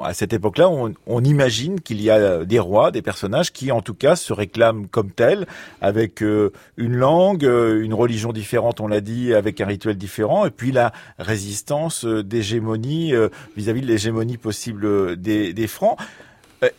[0.02, 3.94] à cette époque-là, on, imagine qu'il y a des rois, des personnages qui, en tout
[3.94, 5.46] cas, se réclament comme tels,
[5.80, 10.46] avec euh, une langue, euh, une religion différente, on l'a dit, avec un rituel différent,
[10.46, 13.12] et puis la résistance euh, d'hégémonie
[13.56, 15.98] vis-à-vis de l'hégémonie possible des, des Francs.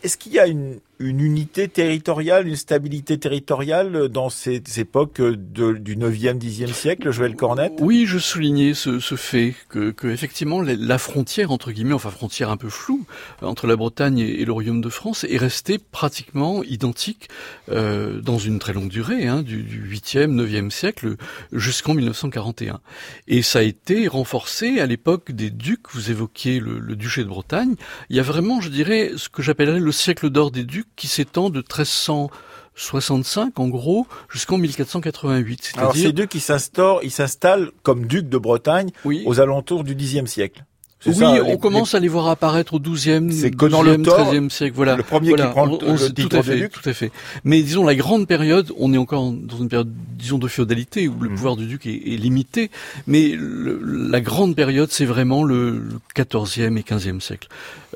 [0.02, 5.96] Est-ce qu'il y a une, une unité territoriale, une stabilité territoriale dans ces, époques du
[5.96, 7.72] 9e, 10e siècle, Joël Cornette?
[7.80, 12.50] Oui, je soulignais ce, ce fait que, que, effectivement la frontière, entre guillemets, enfin frontière
[12.50, 13.06] un peu floue,
[13.40, 17.28] entre la Bretagne et, le Royaume de France est restée pratiquement identique
[17.70, 21.16] euh, dans une très longue durée, hein, du, du 8e, 9e siècle
[21.52, 22.80] jusqu'en 1941.
[23.26, 27.28] Et ça a été renforcé à l'époque des ducs, vous évoquiez le, le duché de
[27.28, 27.74] Bretagne,
[28.10, 31.08] il y a vraiment, je dirais, ce que j'appellerais le siècle d'or des ducs, qui
[31.08, 35.72] s'étend de 1365 en gros jusqu'en 1488.
[35.76, 40.24] Alors ces ducs qui s'instaurent, ils s'installent comme ducs de Bretagne aux alentours du Xe
[40.26, 40.64] siècle.
[41.06, 44.74] Oui, on commence à les voir apparaître au 12e, 12e, 13e siècle.
[44.76, 44.96] Voilà.
[44.96, 47.10] Le premier qui prend le, tout à fait, tout à fait.
[47.44, 51.18] Mais disons la grande période, on est encore dans une période, disons, de féodalité où
[51.20, 51.34] le mmh.
[51.34, 52.70] pouvoir du duc est, est limité.
[53.06, 57.48] Mais la grande période, c'est vraiment le, 14e et 15e siècle.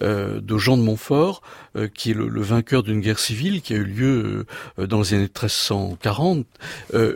[0.02, 1.40] Euh, de Jean de Montfort,
[1.76, 4.46] euh, qui est le, le vainqueur d'une guerre civile qui a eu lieu
[4.78, 6.46] euh, dans les années 1340,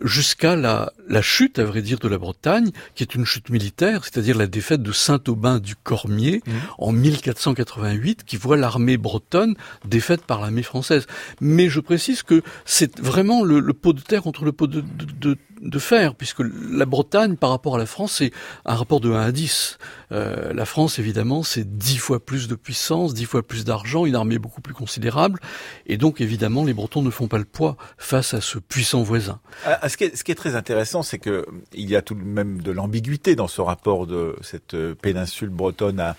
[0.03, 4.05] jusqu'à la, la chute, à vrai dire, de la Bretagne, qui est une chute militaire,
[4.05, 6.53] c'est-à-dire la défaite de Saint-Aubin du Cormier mmh.
[6.79, 11.07] en 1488, qui voit l'armée bretonne défaite par l'armée française.
[11.41, 15.07] Mais je précise que c'est vraiment le, pot de terre contre le pot de, de,
[15.21, 15.38] de
[15.79, 16.40] fer, puisque
[16.71, 18.33] la Bretagne, par rapport à la France, c'est
[18.64, 19.79] un rapport de 1 à 10.
[20.12, 24.14] Euh, la France, évidemment, c'est 10 fois plus de puissance, 10 fois plus d'argent, une
[24.14, 25.40] armée beaucoup plus considérable,
[25.87, 29.40] et donc, évidemment, les Bretons ne font pas le poids face à ce puissant voisin.
[29.64, 32.03] Ah, ah, ce, qui est, ce qui est très intéressant, c'est que il y a
[32.03, 36.16] tout de même de l'ambiguïté dans ce rapport de cette euh, péninsule bretonne à,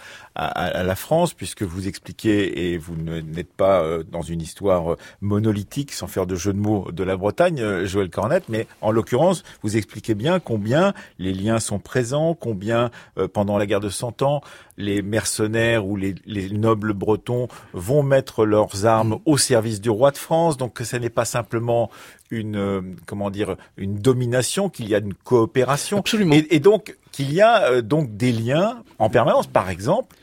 [0.47, 5.91] à, la France, puisque vous expliquez, et vous n'êtes pas euh, dans une histoire monolithique,
[5.91, 9.77] sans faire de jeu de mots, de la Bretagne, Joël Cornette, mais en l'occurrence, vous
[9.77, 14.41] expliquez bien combien les liens sont présents, combien euh, pendant la guerre de Cent Ans,
[14.77, 16.15] les mercenaires ou les,
[16.51, 20.57] nobles bretons vont mettre leurs armes au service du roi de France.
[20.57, 21.89] Donc que ce n'est pas simplement
[22.31, 25.99] une euh, comment dire une domination, qu'il y a une coopération.
[25.99, 26.35] Absolument.
[26.49, 29.47] Et, donc qu'il y a euh, donc des liens en permanence.
[29.47, 30.15] Par exemple,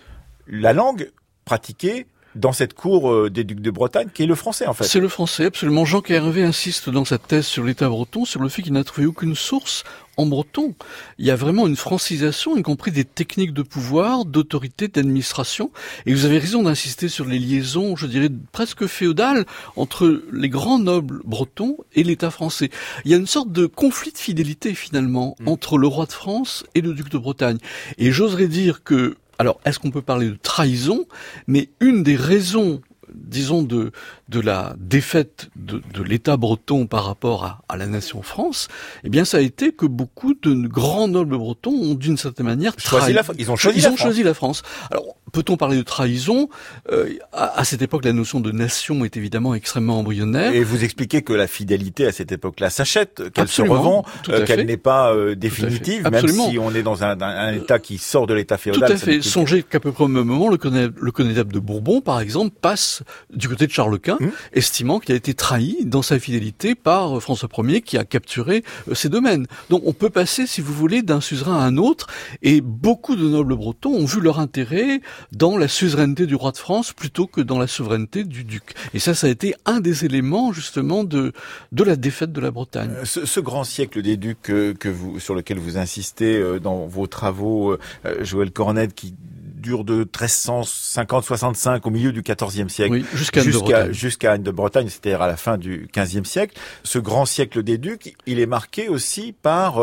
[0.47, 1.11] la langue
[1.45, 2.07] pratiquée
[2.37, 4.85] dans cette cour euh, des ducs de Bretagne, qui est le français en fait.
[4.85, 5.85] C'est le français, absolument.
[5.85, 9.07] Jean Hervé insiste dans sa thèse sur l'État breton sur le fait qu'il n'a trouvé
[9.07, 9.85] aucune source
[10.19, 10.75] en breton.
[11.19, 15.71] Il y a vraiment une francisation, y compris des techniques de pouvoir, d'autorité, d'administration.
[16.05, 19.45] Et vous avez raison d'insister sur les liaisons, je dirais, presque féodales
[19.77, 22.71] entre les grands nobles bretons et l'État français.
[23.05, 25.49] Il y a une sorte de conflit de fidélité, finalement, mm.
[25.49, 27.59] entre le roi de France et le duc de Bretagne.
[27.99, 31.07] Et j'oserais dire que alors, est-ce qu'on peut parler de trahison?
[31.47, 32.81] Mais une des raisons
[33.15, 33.93] disons, de,
[34.29, 38.69] de la défaite de, de l'État breton par rapport à, à, la nation France,
[39.05, 42.75] eh bien, ça a été que beaucoup de grands nobles bretons ont, d'une certaine manière,
[42.93, 44.07] la, ils ont choisi, ils la, ont France.
[44.07, 44.63] choisi la France.
[44.91, 46.49] Alors, peut-on parler de trahison
[46.91, 50.55] euh, à, à, cette époque, la notion de nation est évidemment extrêmement embryonnaire.
[50.55, 54.65] Et vous expliquez que la fidélité à cette époque-là s'achète, qu'elle se revend, euh, qu'elle
[54.65, 58.33] n'est pas euh, définitive, même si on est dans un, un, État qui sort de
[58.33, 58.89] l'État féodal.
[58.89, 59.21] Tout à fait.
[59.21, 60.59] Songez qu'à peu près au même moment, le,
[60.99, 64.29] le connétable de Bourbon, par exemple, passe du côté de Charles Quint, mmh.
[64.55, 68.95] estimant qu'il a été trahi dans sa fidélité par François Ier qui a capturé euh,
[68.95, 69.47] ses domaines.
[69.69, 72.07] Donc on peut passer, si vous voulez, d'un suzerain à un autre,
[72.43, 75.01] et beaucoup de nobles bretons ont vu leur intérêt
[75.33, 78.75] dans la suzeraineté du roi de France plutôt que dans la souveraineté du duc.
[78.95, 81.33] Et ça, ça a été un des éléments justement de
[81.73, 82.91] de la défaite de la Bretagne.
[82.91, 87.07] Euh, ce, grand siècle des ducs que, vous sur lequel vous insistez euh, dans vos
[87.07, 87.77] travaux,
[88.21, 89.15] Joël Cornet, qui
[89.67, 95.27] dure de 1350-65 au milieu du XIVe siècle jusqu'à jusqu'à Anne de Bretagne, c'est-à-dire à
[95.27, 96.57] la fin du XVe siècle.
[96.85, 99.81] Ce grand siècle des ducs, il est marqué aussi par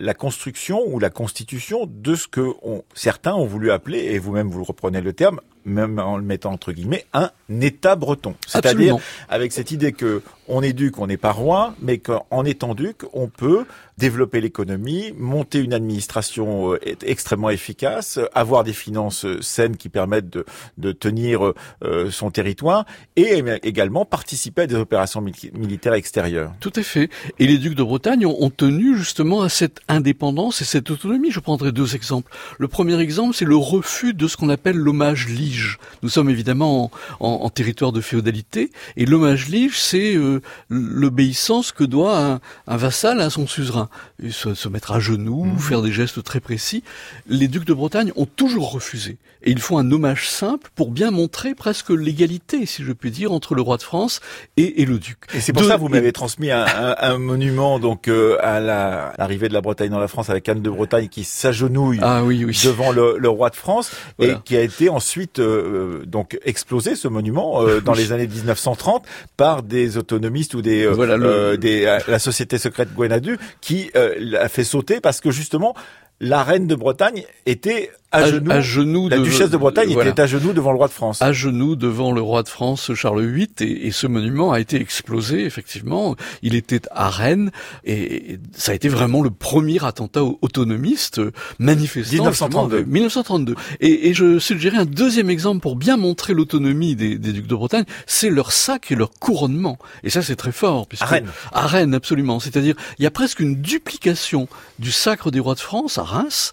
[0.00, 2.54] la construction ou la constitution de ce que
[2.94, 6.72] certains ont voulu appeler, et vous-même vous reprenez le terme, même en le mettant entre
[6.72, 8.34] guillemets, un État breton.
[8.46, 8.96] C'est-à-dire
[9.28, 13.02] avec cette idée que on est duc, on n'est pas roi, mais qu'en étant duc,
[13.12, 13.64] on peut
[13.98, 20.44] développer l'économie, monter une administration euh, extrêmement efficace, avoir des finances saines qui permettent de,
[20.78, 21.52] de tenir
[21.84, 26.52] euh, son territoire et également participer à des opérations militaires extérieures.
[26.60, 27.10] Tout à fait.
[27.38, 31.30] Et les ducs de Bretagne ont, tenu justement à cette indépendance et cette autonomie.
[31.30, 32.32] Je prendrai deux exemples.
[32.58, 35.78] Le premier exemple, c'est le refus de ce qu'on appelle l'hommage lige.
[36.02, 41.84] Nous sommes évidemment en, en, territoire de féodalité et l'hommage lige, c'est euh, l'obéissance que
[41.84, 43.88] doit un, un vassal à son suzerain
[44.30, 45.58] se, se, mettre à genoux, mhm.
[45.58, 46.82] faire des gestes très précis.
[47.26, 49.18] Les ducs de Bretagne ont toujours refusé.
[49.42, 53.32] Et ils font un hommage simple pour bien montrer presque l'égalité, si je puis dire,
[53.32, 54.20] entre le roi de France
[54.58, 55.18] et, et le duc.
[55.34, 58.60] Et c'est pour ça que vous m'avez transmis un, un, un, monument donc euh, à
[58.60, 62.44] l'arrivée de la Bretagne dans la France avec Anne de Bretagne qui s'agenouille ah, oui,
[62.44, 62.58] oui.
[62.64, 67.08] devant le, le, roi de France et qui a été ensuite euh, donc explosé ce
[67.08, 69.04] monument euh, dans les années 1930
[69.36, 74.64] par des autonomistes ou des, voilà, des la société secrète Gwenadu qui euh, l'a fait
[74.64, 75.74] sauter parce que justement
[76.20, 79.08] la reine de Bretagne était à, genoux.
[79.08, 81.22] la duchesse de Bretagne était à genoux devant le roi de France.
[81.22, 85.44] À genoux devant le roi de France Charles VIII et, ce monument a été explosé
[85.44, 86.16] effectivement.
[86.42, 87.50] Il était à Rennes
[87.84, 91.20] et, ça a été vraiment le premier attentat autonomiste
[91.58, 92.84] manifestant 1932.
[92.84, 93.54] 1932.
[93.80, 97.54] Et, et, je suggérais un deuxième exemple pour bien montrer l'autonomie des, des, ducs de
[97.54, 99.78] Bretagne, c'est leur sac et leur couronnement.
[100.02, 100.86] Et ça c'est très fort.
[100.86, 101.28] Puisque, à Rennes.
[101.52, 102.40] À Rennes absolument.
[102.40, 106.52] C'est-à-dire il y a presque une duplication du sacre des rois de France à Reims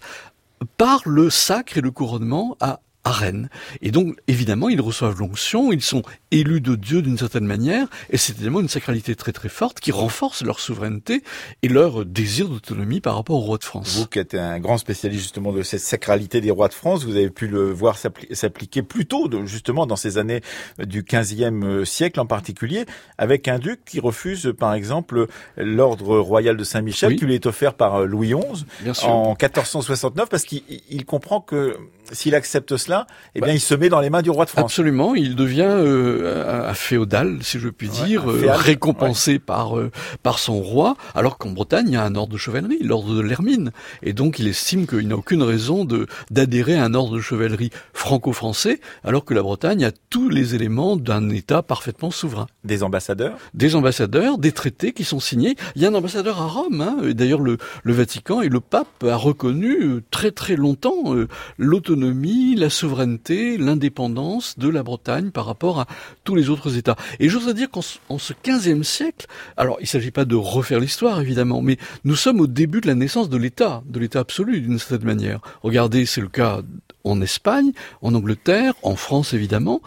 [0.76, 3.48] par le sacre et le couronnement à à Rennes.
[3.80, 8.16] Et donc, évidemment, ils reçoivent l'onction, ils sont élus de Dieu d'une certaine manière, et
[8.16, 11.22] c'est évidemment une sacralité très très forte qui renforce leur souveraineté
[11.62, 13.96] et leur désir d'autonomie par rapport au roi de France.
[13.96, 17.16] Vous qui êtes un grand spécialiste justement de cette sacralité des rois de France, vous
[17.16, 17.96] avez pu le voir
[18.32, 20.40] s'appliquer plus tôt, justement dans ces années
[20.78, 22.84] du 15e siècle en particulier,
[23.16, 27.74] avec un duc qui refuse par exemple l'ordre royal de Saint-Michel qui lui est offert
[27.74, 28.64] par Louis XI
[29.04, 31.76] en 1469 parce qu'il comprend que
[32.12, 33.54] s'il accepte cela, eh bien, bah.
[33.54, 34.64] il se met dans les mains du roi de France.
[34.64, 39.90] Absolument, il devient euh, un féodal, si je puis dire, euh, récompensé par euh,
[40.22, 43.20] par son roi, alors qu'en Bretagne, il y a un ordre de chevalerie, l'ordre de
[43.20, 47.20] l'Hermine, et donc il estime qu'il n'a aucune raison de d'adhérer à un ordre de
[47.20, 52.46] chevalerie franco-français, alors que la Bretagne a tous les éléments d'un État parfaitement souverain.
[52.64, 53.38] Des ambassadeurs?
[53.54, 55.56] Des ambassadeurs, des traités qui sont signés.
[55.76, 59.04] Il y a un ambassadeur à Rome, hein, d'ailleurs le, le Vatican et le pape
[59.04, 61.14] a reconnu très très longtemps
[61.56, 65.86] l'autonomie la souveraineté, l'indépendance de la Bretagne par rapport à
[66.24, 66.96] tous les autres États.
[67.20, 71.20] Et j'ose dire qu'en ce 15e siècle, alors il ne s'agit pas de refaire l'histoire
[71.20, 74.78] évidemment, mais nous sommes au début de la naissance de l'État, de l'État absolu d'une
[74.78, 75.40] certaine manière.
[75.62, 76.60] Regardez, c'est le cas
[77.04, 79.80] en Espagne, en Angleterre, en France évidemment,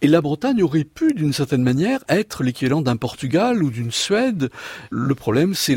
[0.00, 4.50] et la Bretagne aurait pu d'une certaine manière être l'équivalent d'un Portugal ou d'une Suède.
[4.90, 5.76] Le problème, c'est,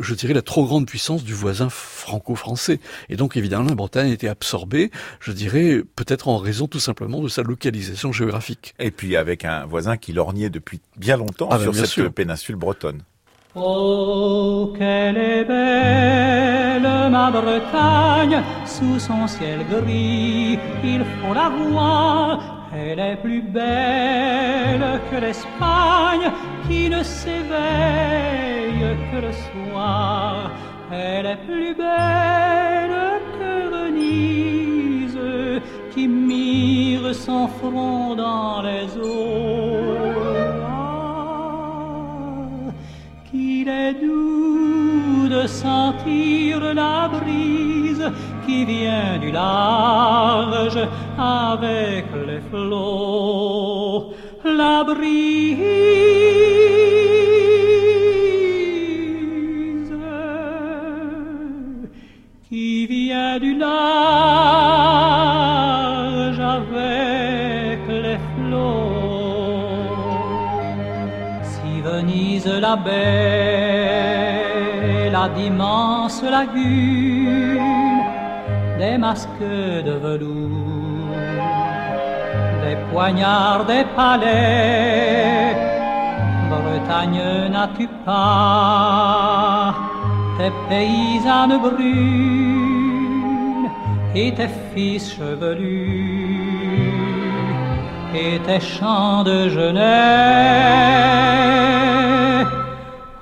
[0.00, 2.80] je dirais, la trop grande puissance du voisin franco-français.
[3.08, 7.22] Et donc évidemment, la Bretagne a été absorbée, je dirais, peut-être en raison tout simplement
[7.22, 8.74] de sa localisation géographique.
[8.78, 12.56] Et puis avec un voisin qui lorgnait depuis bien longtemps ah ben, sur cette péninsule
[12.56, 13.02] bretonne.
[13.58, 22.68] Oh, qu'elle est belle, ma Bretagne, sous son ciel gris, il faut la voir.
[22.76, 26.30] Elle est plus belle que l'Espagne,
[26.68, 30.50] qui ne s'éveille que le soir.
[30.92, 35.18] Elle est plus belle que Venise,
[35.94, 40.25] qui mire son front dans les eaux.
[43.66, 48.12] Doux de sentir la brise
[48.46, 50.78] qui vient du large
[51.18, 54.12] avec les flots.
[54.44, 55.66] La brise
[62.48, 64.85] qui vient du large
[72.46, 74.36] Venise la belle
[75.34, 77.58] d'immenses lagunes,
[78.78, 81.16] des masques de velours
[82.62, 85.54] des poignards des palais.
[86.50, 89.74] Bretagne, n'as-tu pas
[90.38, 92.88] tes paysannes brunes
[94.14, 96.15] et tes fils chevelus?
[98.16, 99.86] Et tes chants de jeunesse?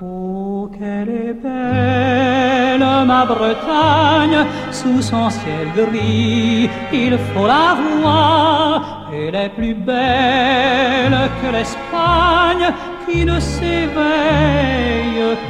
[0.01, 4.39] Oh, qu'elle est belle, ma Bretagne,
[4.71, 9.09] sous son ciel gris, il faut la voir.
[9.13, 12.67] Elle est plus belle que l'Espagne
[13.05, 13.95] qui ne s'éveille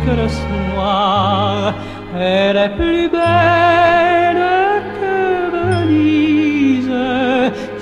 [0.03, 1.73] que le soir.
[2.17, 4.24] Elle est plus belle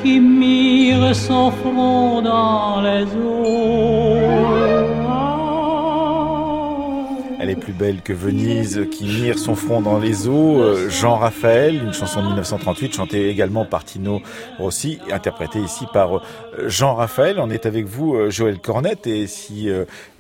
[0.04, 4.13] qui mire son front dans les eaux.
[7.64, 10.62] Plus belle que Venise, qui mire son front dans les eaux.
[10.62, 14.22] Euh, Jean Raphaël, une chanson de 1938, chantée également par Tino
[14.58, 16.22] Rossi, interprétée ici par euh,
[16.68, 17.40] Jean Raphaël.
[17.40, 19.70] On est avec vous, euh, Joël Cornette, et si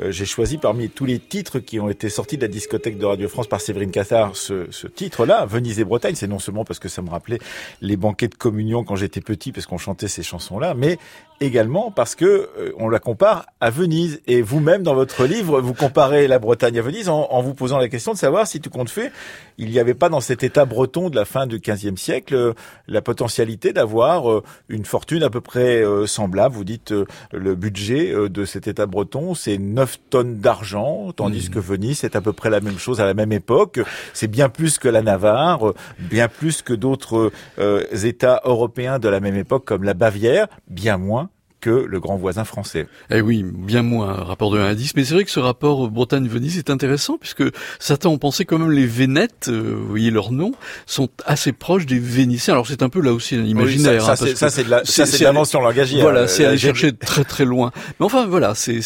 [0.10, 3.28] j'ai choisi parmi tous les titres qui ont été sortis de la discothèque de Radio
[3.28, 6.88] France par Séverine Cassard, ce, ce titre-là, Venise et Bretagne, c'est non seulement parce que
[6.88, 7.40] ça me rappelait
[7.82, 10.98] les banquets de communion quand j'étais petit, parce qu'on chantait ces chansons-là, mais
[11.46, 14.22] également parce que euh, on la compare à Venise.
[14.28, 17.78] Et vous-même, dans votre livre, vous comparez la Bretagne à Venise en, en vous posant
[17.78, 19.12] la question de savoir si tout compte fait,
[19.58, 22.54] il n'y avait pas dans cet État breton de la fin du XVe siècle euh,
[22.88, 26.56] la potentialité d'avoir euh, une fortune à peu près euh, semblable.
[26.56, 31.50] Vous dites euh, le budget euh, de cet État breton, c'est 9 tonnes d'argent, tandis
[31.50, 33.80] que Venise, c'est à peu près la même chose à la même époque.
[34.14, 39.20] C'est bien plus que la Navarre, bien plus que d'autres euh, États européens de la
[39.20, 41.30] même époque comme la Bavière, bien moins
[41.64, 42.88] que le grand voisin français.
[43.10, 44.96] Eh oui, bien moins, rapport de 1 à 10.
[44.98, 47.44] Mais c'est vrai que ce rapport Bretagne-Venise est intéressant puisque
[47.80, 50.52] certains ont pensé quand même les Vénètes, euh, vous voyez leur nom,
[50.86, 52.54] sont assez proches des Vénitiens.
[52.56, 53.94] Alors c'est un peu là aussi un imaginaire.
[53.94, 54.84] Oui, ça, hein, ça, c'est- ça, c'est de la,
[55.32, 56.02] l'invention langagière.
[56.02, 57.72] Voilà, c'est Euh, aller chercher très très loin.
[58.00, 58.82] Mais enfin voilà, c'est-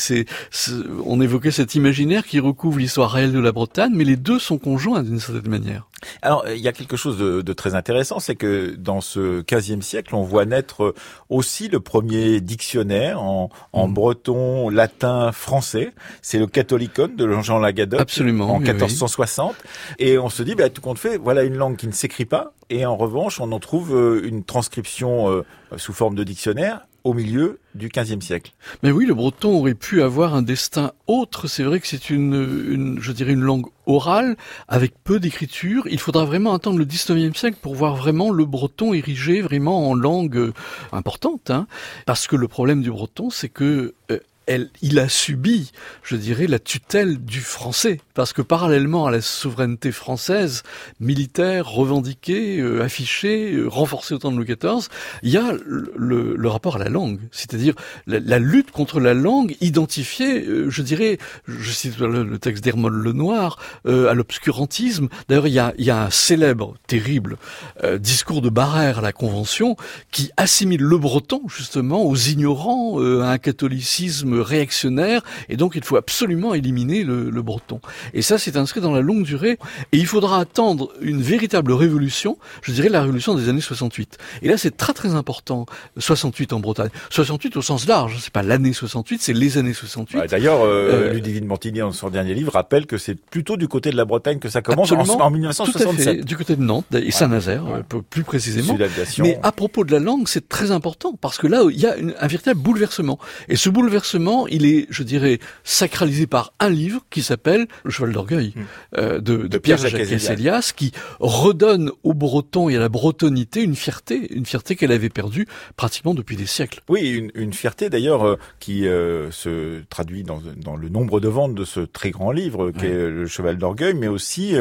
[1.06, 4.58] on évoquait cet imaginaire qui recouvre l'histoire réelle de la Bretagne, mais les deux sont
[4.60, 5.88] conjoints d'une certaine manière.
[6.22, 9.82] Alors, il y a quelque chose de, de très intéressant, c'est que dans ce 15e
[9.82, 10.94] siècle, on voit naître
[11.30, 13.94] aussi le premier dictionnaire en, en Mm.
[13.94, 15.94] breton, latin, français.
[16.22, 18.72] C'est le Catholicon de Jean Lagadoc Absolument, en oui, oui.
[18.74, 19.56] 1460.
[20.00, 22.54] Et on se dit, bah, tout compte fait, voilà une langue qui ne s'écrit pas.
[22.70, 25.46] Et en revanche, on en trouve euh, une transcription euh,
[25.78, 28.52] sous forme de dictionnaire au milieu du 15e siècle.
[28.84, 31.48] Mais oui, le breton aurait pu avoir un destin autre.
[31.48, 34.36] C'est vrai que c'est une, une, je dirais, une langue orale
[34.68, 35.88] avec peu d'écriture.
[35.90, 39.94] Il faudra vraiment attendre le 19e siècle pour voir vraiment le breton érigé vraiment en
[39.94, 40.54] langue euh,
[40.92, 41.50] importante.
[41.50, 41.66] Hein.
[42.06, 45.72] Parce que le problème du breton, c'est que euh, elle, il a subi,
[46.04, 48.00] je dirais, la tutelle du français.
[48.14, 50.64] Parce que parallèlement à la souveraineté française,
[51.00, 54.88] militaire, revendiquée, euh, affichée, euh, renforcée au temps de Louis XIV,
[55.22, 57.20] il y a le, le- rapport à la langue.
[57.32, 57.74] C'est-à-dire
[58.08, 61.18] la, la lutte contre la langue identifiée, euh, je dirais,
[61.48, 65.10] je cite le, texte d'Hermone Lenoir, euh, à l'obscurantisme.
[65.28, 67.38] D'ailleurs, il y a, il y a un célèbre, terrible
[67.84, 69.76] euh, discours de Barrère à la Convention
[70.12, 75.84] qui assimile le breton, justement, aux ignorants, euh, à un catholicisme réactionnaire, et donc il
[75.84, 77.80] faut absolument éliminer le, le breton.
[78.14, 79.58] Et ça, c'est inscrit dans la longue durée,
[79.92, 84.18] et il faudra attendre une véritable révolution, je dirais la révolution des années 68.
[84.42, 85.66] Et là, c'est très très important,
[85.98, 86.90] 68 en Bretagne.
[87.10, 90.18] 68 au sens large, c'est pas l'année 68, c'est les années 68.
[90.20, 93.68] Ouais, D'ailleurs, euh, Euh, Ludivine Montigny, dans son dernier livre, rappelle que c'est plutôt du
[93.68, 96.04] côté de la Bretagne que ça commence en, en Tout à 1967.
[96.04, 97.82] fait, du côté de Nantes et Saint-Nazaire, Ouais.
[97.94, 98.78] euh, plus précisément.
[99.20, 101.96] Mais à propos de la langue, c'est très important parce que là, il y a
[101.98, 103.20] une- un véritable bouleversement.
[103.50, 108.14] Et ce bouleversement, il est, je dirais, sacralisé par un livre qui s'appelle Le Cheval
[108.14, 108.54] d'orgueil
[108.98, 112.80] euh, de, de, De Pierre Pierre Jacques Jacques Elias, qui redonne aux Bretons et à
[112.80, 116.82] la bretonité une fierté, une fierté qu'elle avait perdue pratiquement depuis des siècles.
[116.90, 121.28] Oui, une, une fierté d'ailleurs euh, qui euh, se traduit dans, dans le nombre de
[121.28, 124.56] ventes de ce très grand livre qu'est Le Cheval d'Orgueil, mais aussi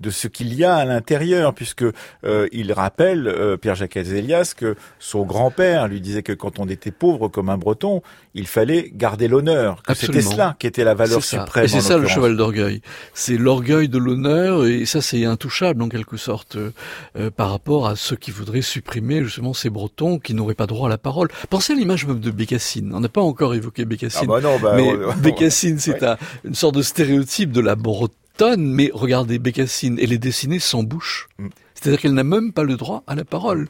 [0.00, 1.84] de ce qu'il y a à l'intérieur, puisque
[2.24, 7.28] il rappelle, euh, Pierre-Jacques Elias, que son grand-père lui disait que quand on était pauvre
[7.28, 8.02] comme un breton,
[8.34, 11.64] il fallait garder l'honneur, c'était cela qui était la valeur suprême.
[11.64, 12.80] Et c'est ça le cheval d'orgueil.
[13.14, 16.70] C'est l'orgueil de l'honneur et ça c'est intouchable en quelque sorte euh,
[17.18, 20.88] euh, par rapport à ceux qui voudraient supprimer justement ces Bretons qui n'auraient pas droit
[20.88, 21.28] à la parole.
[21.50, 22.92] Pensez à l'image même de Bécassine.
[22.94, 24.26] On n'a pas encore évoqué Ah Bécassine.
[24.28, 26.16] bah non, bah, mais on- Bécassine c'est Ouais.
[26.44, 28.64] une sorte de stéréotype de la Bretonne.
[28.64, 31.28] Mais regardez Bécassine, elle est dessinée sans bouche.
[31.38, 31.48] Mm.
[31.74, 33.68] C'est-à-dire qu'elle n'a même pas le droit à la parole.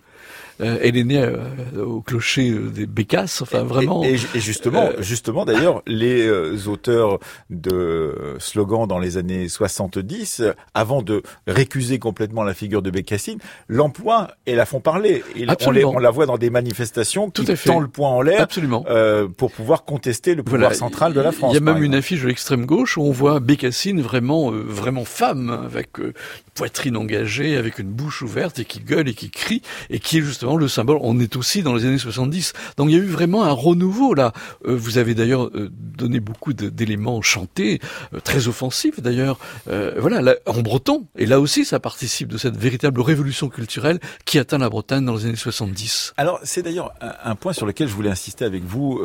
[0.61, 4.05] Euh, elle est née euh, au clocher euh, des Bécasses, enfin vraiment.
[4.05, 7.19] Et, justement, justement d'ailleurs, les auteurs
[7.51, 10.43] de slogans dans les années 70,
[10.75, 13.39] avant de récuser complètement la figure de Bécassine,
[13.69, 15.23] l'emploient et la font parler.
[15.37, 15.47] Et
[15.85, 18.47] on, la voit dans des manifestations qui tend le poing en l'air
[19.37, 21.53] pour pouvoir contester le pouvoir central de la France.
[21.53, 25.05] Il y a même une affiche de l'extrême gauche où on voit Bécassine vraiment, vraiment
[25.05, 26.13] femme, avec une
[26.55, 30.23] poitrine engagée, avec une bouche ouverte et qui gueule et qui crie et qui est
[30.23, 30.99] justement le symbole.
[31.01, 32.53] On est aussi dans les années 70.
[32.77, 34.33] Donc il y a eu vraiment un renouveau là.
[34.67, 37.81] Euh, vous avez d'ailleurs euh, donné beaucoup d'éléments chantés,
[38.15, 39.39] euh, très offensifs d'ailleurs.
[39.67, 41.07] voilà, en breton.
[41.17, 45.15] Et là aussi, ça participe de cette véritable révolution culturelle qui atteint la Bretagne dans
[45.15, 46.15] les années 70.
[46.17, 49.01] Alors c'est d'ailleurs un, point sur lequel je voulais insister avec vous,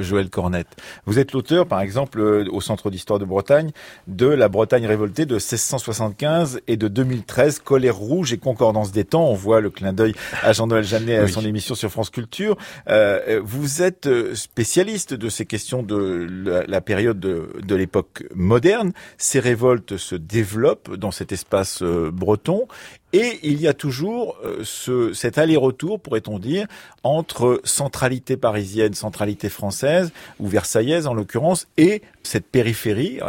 [0.00, 0.68] Joël Cornette.
[1.06, 3.70] Vous êtes l'auteur, par exemple, au Centre d'histoire de Bretagne,
[4.06, 9.24] de la Bretagne révoltée de 1675 et de 2013, colère rouge et concordance des temps.
[9.24, 12.56] On voit le clin d'œil à Jean-Noël Jeannet à son émission sur France Culture.
[12.88, 16.26] Euh, vous êtes euh, spécialiste de ces questions de
[16.66, 18.92] la, période de, de l'époque moderne.
[19.18, 22.66] Ces révoltes se développent dans cet espace euh, breton
[23.12, 26.66] et il y a toujours ce, cet aller-retour, pourrait-on dire,
[27.02, 33.20] entre centralité parisienne, centralité française, ou versaillaise en l'occurrence, et cette périphérie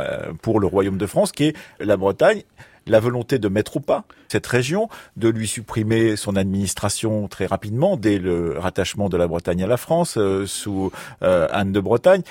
[0.42, 2.44] pour le Royaume de France, qui est la Bretagne
[2.88, 7.98] la volonté de mettre au pas cette région, de lui supprimer son administration très rapidement
[7.98, 12.22] dès le rattachement de la Bretagne à la France euh, sous euh, Anne de Bretagne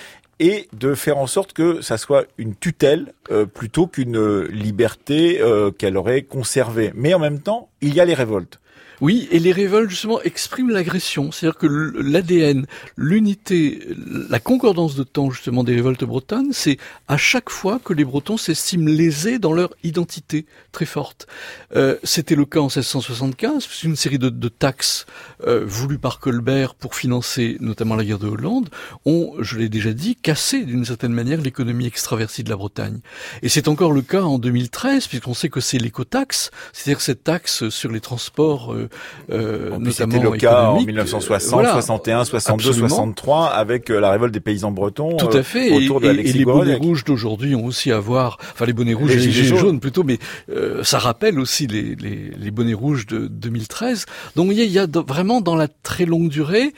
[0.41, 5.41] et de faire en sorte que ça soit une tutelle euh, plutôt qu'une liberté
[5.79, 6.93] qu'elle aurait conservée.
[6.95, 8.59] Mais en même temps, il y a les révoltes.
[9.03, 13.85] Oui, et les révoltes justement expriment l'agression, c'est-à-dire que l'ADN, l'unité,
[14.31, 16.79] la concordance de temps justement des révoltes bretonnes, c'est
[17.09, 21.27] à chaque fois que les Bretons s'estiment lésés dans leur identité très forte.
[21.75, 25.07] Euh, C'était le cas en 1675, une série de, de taxes
[25.49, 28.69] euh, voulues par Colbert pour financer notamment la guerre de Hollande
[29.05, 33.01] ont, je l'ai déjà dit, cassé d'une certaine manière l'économie extraversie de la Bretagne.
[33.43, 37.69] Et c'est encore le cas en 2013, puisqu'on sait que c'est l'écotaxe, c'est-à-dire cette taxe
[37.69, 38.89] sur les transports euh,
[39.31, 44.71] euh, C'était le cas en 1960, 61, 62, 63 avec euh, la révolte des paysans
[44.71, 45.17] bretons.
[45.17, 45.73] Tout à euh, fait.
[45.73, 49.11] autour et, et les bonnets rouges d'aujourd'hui ont aussi à voir, enfin les bonnets rouges
[49.11, 49.81] les, les gilets, jaunes.
[49.81, 50.19] plutôt, mais
[50.51, 54.07] euh, ça rappelle aussi les, les, les, bonnets rouges de 2013.
[54.37, 56.73] Donc il y a, il y a vraiment dans la très longue durée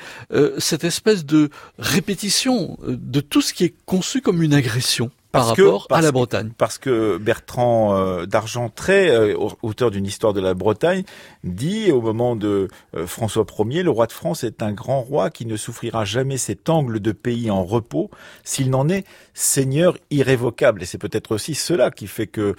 [0.58, 5.86] cette espèce de répétition de tout ce qui est conçu comme une agression par rapport
[5.90, 6.50] à la Bretagne.
[6.56, 11.02] Parce que Bertrand euh, d'Argentré, euh, auteur d'une histoire de la Bretagne,
[11.42, 15.30] dit au moment de euh, François Ier, le roi de France est un grand roi
[15.30, 18.10] qui ne souffrira jamais cet angle de pays en repos
[18.44, 19.04] s'il n'en est
[19.34, 20.82] seigneur irrévocable.
[20.82, 22.54] Et c'est peut-être aussi cela qui fait que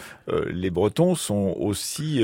[0.47, 2.21] les Bretons sont aussi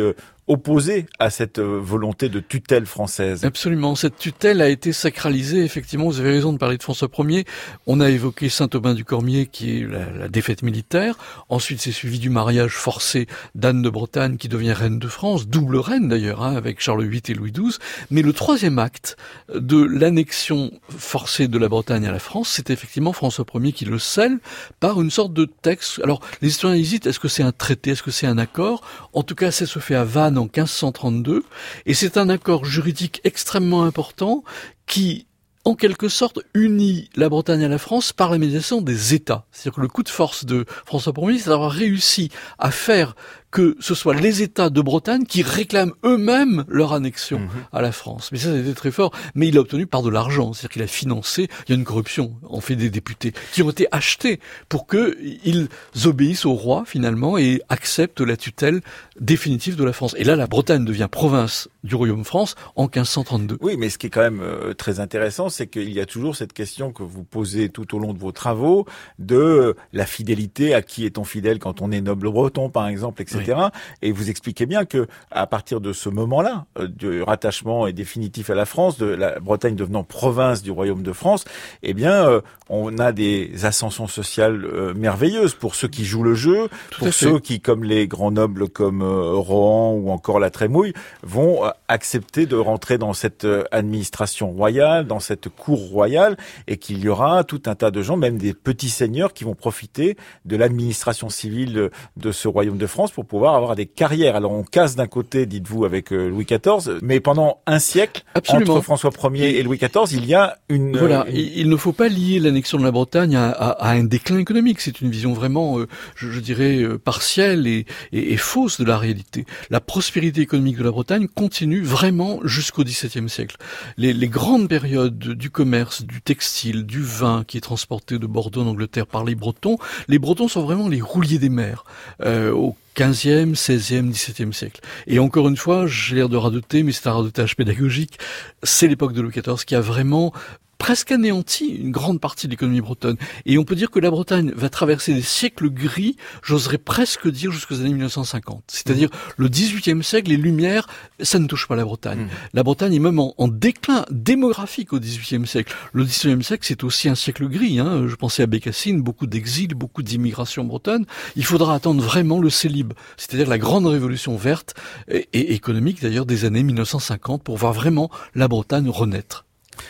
[0.48, 3.46] opposé à cette euh, volonté de tutelle française.
[3.46, 3.96] Absolument.
[3.96, 5.64] Cette tutelle a été sacralisée.
[5.64, 7.46] Effectivement, vous avez raison de parler de François Ier.
[7.88, 11.18] On a évoqué Saint-Aubin du Cormier, qui est la, défaite militaire.
[11.50, 15.78] Ensuite, c'est suivi du mariage forcé d'Anne de Bretagne, qui devient reine de France, double
[15.78, 17.78] reine d'ailleurs, hein, avec Charles VIII et Louis XII.
[18.10, 19.18] Mais le troisième acte
[19.54, 24.00] de l'annexion forcée de la Bretagne à la France, c'est effectivement François Ier qui le
[24.00, 24.40] scelle
[24.80, 26.02] par une sorte de texte.
[26.04, 27.06] Alors, les historiens hésitent.
[27.06, 27.92] Est-ce que c'est un traité?
[27.92, 28.82] Est-ce que c'est un accord?
[29.14, 31.44] En tout cas, ça se fait à Vannes en 1532,
[31.86, 34.44] et c'est un accord juridique extrêmement important
[34.86, 35.26] qui
[35.64, 39.46] en quelque sorte unit la Bretagne à la France par la médiation des États.
[39.52, 43.16] C'est-à-dire que le coup de force de François Ier, c'est d'avoir réussi à faire
[43.52, 47.50] que ce soit les États de Bretagne qui réclament eux-mêmes leur annexion mhm.
[47.72, 48.30] à la France.
[48.32, 49.12] Mais ça, c'était très fort.
[49.36, 51.50] Mais il a obtenu par de l'argent, c'est-à-dire qu'il a financé.
[51.68, 54.40] Il y a une corruption en fait des députés qui ont été achetés
[54.70, 55.68] pour qu'ils
[56.06, 58.82] obéissent au roi finalement et acceptent la tutelle
[59.20, 60.16] définitive de la France.
[60.18, 63.58] Et là, la Bretagne devient province du royaume France en 1532.
[63.62, 66.36] Oui, mais ce qui est quand même euh, très intéressant, c'est qu'il y a toujours
[66.36, 68.86] cette question que vous posez tout au long de vos travaux
[69.20, 73.56] de la fidélité à qui est-on fidèle quand on est noble breton, par exemple, etc.
[74.02, 78.50] Et vous expliquez bien que à partir de ce moment-là, euh, du rattachement est définitif
[78.50, 81.46] à la France, de la Bretagne devenant province du Royaume de France,
[81.84, 86.36] eh bien, euh, on a des ascensions sociales euh, merveilleuses pour ceux qui jouent le
[86.36, 91.71] jeu, pour ceux qui, comme les grands nobles comme Rohan ou encore la Trémouille, vont
[91.72, 97.00] va accepter de rentrer dans cette euh, administration royale, dans cette cour royale, et qu'il
[97.00, 100.56] y aura tout un tas de gens, même des petits seigneurs, qui vont profiter de
[100.56, 104.36] l'administration civile de ce royaume de France pour pouvoir avoir des carrières.
[104.36, 108.74] Alors on casse d'un côté, dites-vous, avec euh, Louis XIV, mais pendant un siècle, Absolument.
[108.76, 110.98] entre François Ier et Louis XIV, il y a une...
[110.98, 114.04] Voilà, une- il ne faut pas lier l'annexion de la Bretagne à, à- à un
[114.04, 114.82] déclin économique.
[114.82, 118.86] C'est une vision vraiment, euh, je, je dirais, euh, partielle et, et- et fausse de
[118.86, 119.46] la réalité.
[119.70, 123.58] La prospérité économique de la Bretagne continue vraiment jusqu'au XVIIe siècle.
[123.98, 128.62] Les, les grandes périodes du commerce, du textile, du vin qui est transporté de Bordeaux
[128.62, 131.84] en Angleterre par les Bretons, les Bretons sont vraiment les rouliers des mers.
[132.22, 134.82] Euh, au 15e, 16e, 17e siècle.
[135.08, 138.20] Et encore une fois, j'ai l'air de radoter, mais c'est un radotage pédagogique,
[138.64, 140.34] c'est l'époque de Louis XIV qui a vraiment
[140.82, 143.16] presque anéanti une grande partie de l'économie bretonne.
[143.46, 147.52] Et on peut dire que la Bretagne va traverser des siècles gris, j'oserais presque dire
[147.52, 148.64] jusqu'aux années 1950.
[148.66, 150.88] C'est-à-dire le 18e siècle, les Lumières,
[151.20, 152.22] ça ne touche pas la Bretagne.
[152.22, 152.30] Mhm.
[152.54, 155.72] La Bretagne est même en, en déclin démographique au 18e siècle.
[155.94, 157.78] Le 19e siècle, c'est aussi un siècle gris.
[157.78, 158.08] Hein.
[158.08, 161.06] Je pensais à Bécassine, beaucoup d'exil, beaucoup d'immigration bretonne.
[161.36, 164.74] Il faudra attendre vraiment le célib, c'est-à-dire la grande révolution verte
[165.08, 169.46] et, et économique d'ailleurs des années 1950 pour voir vraiment la Bretagne renaître.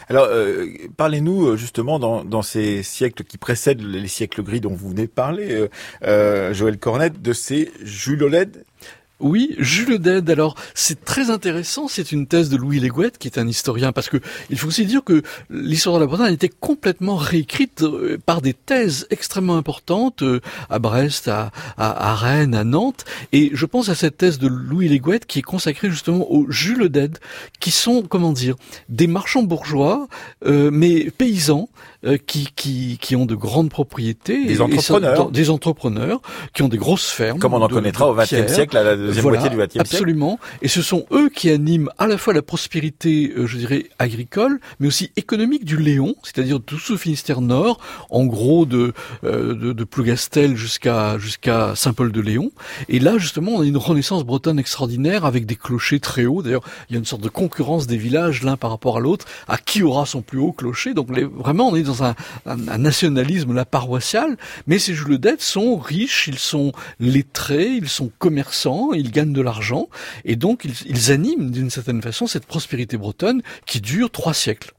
[0.10, 0.68] Alors, euh,
[0.98, 5.12] parlez-nous euh, justement dans, ces siècles qui précèdent les siècles gris dont vous venez de
[5.12, 5.68] parler,
[6.04, 8.66] euh, Joël Cornette, de ces Jules Oled.
[9.22, 10.30] Oui, Jules Ded.
[10.30, 11.88] Alors, c'est très intéressant.
[11.88, 14.18] C'est une thèse de Louis Léguette, qui est un historien, parce que
[14.50, 18.42] il faut aussi dire que l'histoire de la Bretagne a été complètement réécrite euh, par
[18.42, 21.52] des thèses extrêmement importantes euh, à Brest, à
[22.16, 23.06] Rennes, à Nantes.
[23.32, 26.90] Et je pense à cette thèse de Louis Léguette qui est consacrée justement aux Jules
[26.90, 27.20] Ded,
[27.60, 28.56] qui sont, comment dire,
[28.90, 30.08] des marchands bourgeois,
[30.46, 31.70] euh, mais paysans,
[32.06, 34.46] euh, qui, qui, qui ont de grandes propriétés.
[34.46, 35.16] Des et- et ça- entrepreneurs.
[35.18, 36.22] dans- des entrepreneurs
[36.54, 37.40] qui ont des grosses fermes.
[37.40, 39.74] Comme on en de- connaîtra au XXe siècle, à la deuxième Voilà, moitié du XXe
[39.74, 39.88] siècle.
[39.96, 40.40] Absolument.
[40.62, 44.60] Et ce sont eux qui animent à la fois la prospérité, euh, je dirais, agricole,
[44.80, 47.80] mais aussi économique du Léon, c'est-à-dire tout ce Finistère Nord,
[48.10, 48.94] en gros de,
[49.24, 52.52] euh, de, de Plougastel jusqu'à jusqu'à Saint-Paul-de-Léon.
[52.90, 56.42] Et là, justement, on a une renaissance bretonne extraordinaire avec des clochers très hauts.
[56.42, 59.26] D'ailleurs, il y a une sorte de concurrence des villages l'un par rapport à l'autre,
[59.48, 60.94] à qui aura son plus haut clocher.
[60.94, 62.16] Donc les- vraiment, on est dans un,
[62.46, 64.38] un, nationalisme là paroissial.
[64.68, 69.42] Mais ces Jules dettes sont riches, ils sont lettrés, ils sont commerçants, ils gagnent de
[69.42, 69.88] l'argent,
[70.26, 74.74] et donc ils animent d'une certaine façon cette prospérité bretonne qui dure trois siècles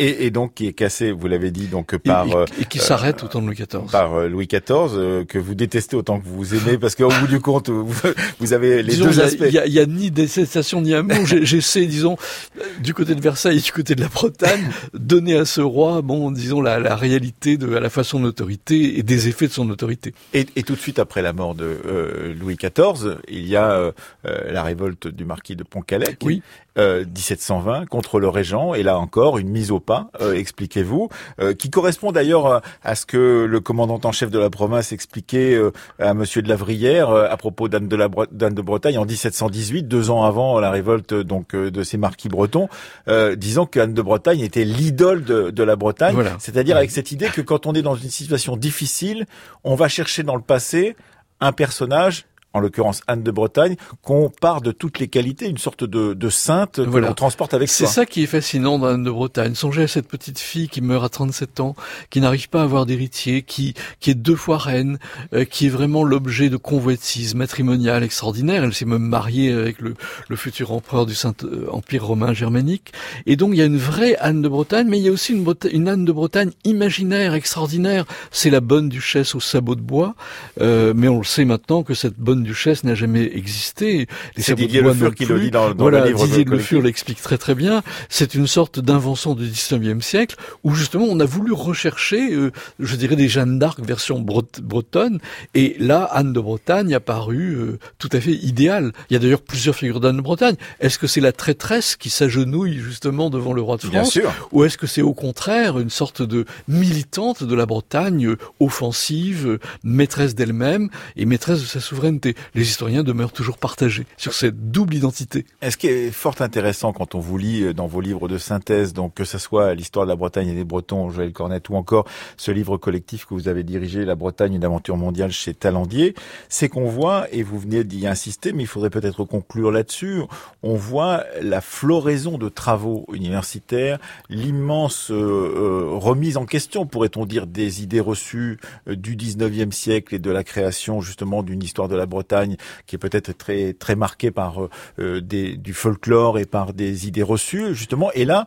[0.00, 2.78] Et, et donc qui est cassé, vous l'avez dit, donc par et- euh, et qui
[2.78, 3.90] s'arrête au temps de Louis XIV.
[3.92, 4.62] par euh, Louis XIV,
[4.94, 7.94] euh, que vous détestez autant que vous aimez, parce qu'au bout du compte, vous,
[8.40, 9.44] vous avez les Disons, deux aspects.
[9.46, 11.26] Il y, a, y a ni détestation ni amour.
[11.26, 12.16] J'essaie, disons,
[12.58, 16.00] euh, du côté de Versailles et du côté de la Bretagne, donner à ce roi,
[16.02, 19.52] bon, disons, la, la réalité de à la fois son autorité et des effets de
[19.52, 20.14] son autorité.
[20.32, 23.70] Et, et tout de suite après la mort de euh, Louis XIV, il y a
[23.72, 23.92] euh,
[24.26, 26.42] euh, la révolte du marquis de Pontcallec, Oui.
[26.78, 31.08] euh, 1720, contre le régent, et là encore une mise au pas, euh, expliquez-vous,
[31.40, 34.92] euh, qui correspond d'ailleurs à, à ce que le commandant en chef de la province
[34.92, 38.62] expliquait euh, à Monsieur de la Vrillière euh, à propos d'Anne de, la Bre- de
[38.62, 42.68] Bretagne en 1718, deux ans avant la révolte donc euh, de ces marquis bretons,
[43.08, 46.36] euh, disant qu'Anne de Bretagne était l'idole de, de la Bretagne, Voilà.
[46.38, 49.26] c'est-à-dire avec cette idée que quand on est dans une situation difficile,
[49.64, 50.94] on va chercher dans le passé
[51.40, 55.84] un personnage, en l'occurrence Anne de Bretagne, qu'on part de toutes les qualités, une sorte
[55.84, 57.08] de, de sainte que Voilà.
[57.08, 57.92] l'on transporte avec C'est soi.
[57.92, 59.54] ça qui est fascinant dans Anne de Bretagne.
[59.54, 61.76] Songez à cette petite fille qui meurt à 37 ans,
[62.10, 64.98] qui n'arrive pas à avoir d'héritier, qui, qui est deux fois reine,
[65.32, 68.64] euh, qui est vraiment l'objet de convoitises matrimoniales extraordinaires.
[68.64, 69.94] Elle s'est même mariée avec le,
[70.28, 72.92] le futur empereur du Saint-Empire romain germanique.
[73.26, 75.32] Et donc il y a une vraie Anne de Bretagne, mais il y a aussi
[75.32, 78.06] une, Breta- une Anne de Bretagne imaginaire, extraordinaire.
[78.30, 80.14] C'est la bonne duchesse au sabot de bois.
[80.60, 84.06] Euh, mais on le sait maintenant que cette bonne duchesse n'a jamais existé.
[84.36, 86.58] Les C'est Didier Le Fur qui le dit dans, dans voilà, le livre Didier Le
[86.58, 87.82] Fur l'explique très très bien.
[88.08, 92.96] C'est une sorte d'invention du 19e siècle où justement on a voulu rechercher, euh, je
[92.96, 95.18] dirais, des Jeanne d'Arc version bretonne.
[95.54, 98.92] Et là, Anne de Bretagne a paru euh, tout à fait idéale.
[99.08, 100.56] Il y a d'ailleurs plusieurs figures d'Anne de Bretagne.
[100.80, 104.32] Est-ce que c'est la traîtresse qui s'agenouille justement devant le roi de Bien France sûr.
[104.52, 109.58] ou est-ce que c'est au contraire une sorte de militante de la Bretagne, euh, offensive,
[109.82, 112.29] maîtresse d'elle-même et maîtresse de sa souveraineté?
[112.54, 115.46] Les historiens demeurent toujours partagés sur cette double identité.
[115.62, 118.38] Et ce qui est fort intéressant quand on vous lit euh, dans vos livres de
[118.38, 121.76] synthèse, donc que ce soit l'histoire de la Bretagne et des Bretons, Joël Cornette, ou
[121.76, 122.06] encore
[122.36, 126.14] ce livre collectif que vous avez dirigé, La Bretagne, une aventure mondiale chez Talandier,
[126.48, 130.22] c'est qu'on voit, et vous venez d'y insister, mais il faudrait peut-être conclure là-dessus,
[130.62, 137.46] on voit la floraison de travaux universitaires, l'immense euh, euh, remise en question, pourrait-on dire,
[137.46, 142.06] des idées reçues du 19e siècle et de la création justement d'une histoire de la
[142.06, 142.56] Bretagne Bretagne
[142.86, 144.68] qui est peut-être très très marquée par
[144.98, 148.10] euh, des, du folklore et par des idées reçues justement.
[148.12, 148.46] Et là,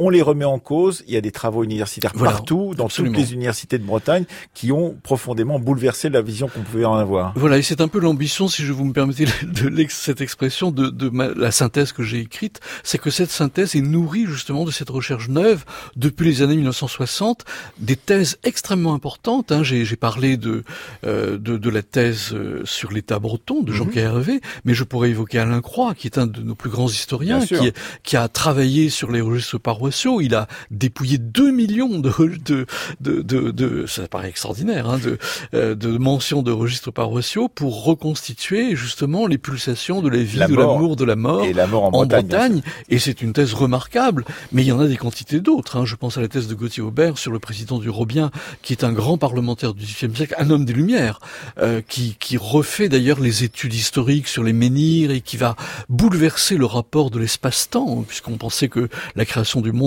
[0.00, 1.04] on les remet en cause.
[1.06, 4.24] Il y a des travaux universitaires partout, dans toutes les universités de Bretagne,
[4.54, 7.34] qui ont profondément bouleversé la vision qu'on pouvait en avoir.
[7.36, 10.88] Voilà, et c'est un peu l'ambition, si je vous me permettez de cette expression, de,
[10.88, 14.88] de la synthèse que j'ai écrite, c'est que cette synthèse est nourrie justement de cette
[14.88, 15.64] recherche neuve
[15.96, 17.44] depuis les années 1960,
[17.78, 19.52] des thèses extrêmement importantes.
[19.52, 19.62] Hein.
[19.62, 20.64] J'ai parlé de,
[21.04, 24.16] euh, de, de la thèse euh, sur l'État breton de Jean-Pierre mhm.
[24.16, 27.44] Hervé, mais je pourrais évoquer Alain Croix, qui est un de nos plus grands historiens,
[27.44, 27.72] qui,
[28.02, 29.89] qui a travaillé sur les registres paroissiaux
[30.20, 32.10] il a dépouillé 2 millions de,
[32.44, 32.66] de,
[33.00, 35.18] de, de, de ça paraît extraordinaire, hein, de,
[35.54, 40.54] euh, de mentions de registres paroissiaux pour reconstituer justement les pulsations de la vie, de
[40.54, 42.62] l'amour, de la mort, et la mort en, Bretagne.
[42.88, 45.76] Et c'est une thèse remarquable, mais il y en a des quantités d'autres.
[45.76, 45.84] Hein.
[45.84, 48.30] Je pense à la thèse de Gauthier Aubert sur le président du Robien,
[48.62, 51.20] qui est un grand parlementaire du XVIIIe siècle, un homme des Lumières,
[51.58, 55.56] euh, qui, qui refait d'ailleurs les études historiques sur les menhirs et qui va
[55.88, 59.79] bouleverser le rapport de l'espace-temps, puisqu'on pensait que la création du monde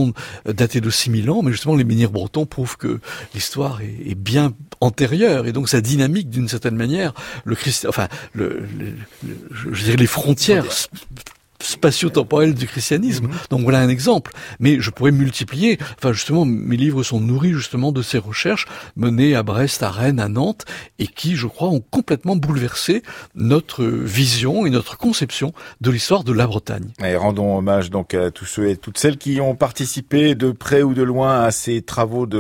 [0.45, 2.99] daté de 6000 ans, mais justement les menhirs bretons prouvent que
[3.33, 5.47] l'histoire est, bien antérieure.
[5.47, 7.13] Et donc sa dynamique d'une certaine manière,
[7.45, 10.65] le Christ, enfin, les frontières
[11.64, 13.28] spatio-temporel du christianisme.
[13.28, 13.34] Mhm.
[13.49, 14.32] Donc voilà un exemple.
[14.59, 15.78] Mais je pourrais multiplier.
[15.97, 20.20] Enfin justement, mes livres sont nourris justement de ces recherches menées à Brest, à Rennes,
[20.20, 20.66] à Nantes,
[20.99, 23.03] et qui, je crois, ont complètement bouleversé
[23.36, 26.91] notre vision et notre conception de l'histoire de la Bretagne.
[27.03, 30.84] Et rendons hommage donc à tous ceux et toutes celles qui ont participé de près
[30.84, 32.39] ou de loin à ces travaux de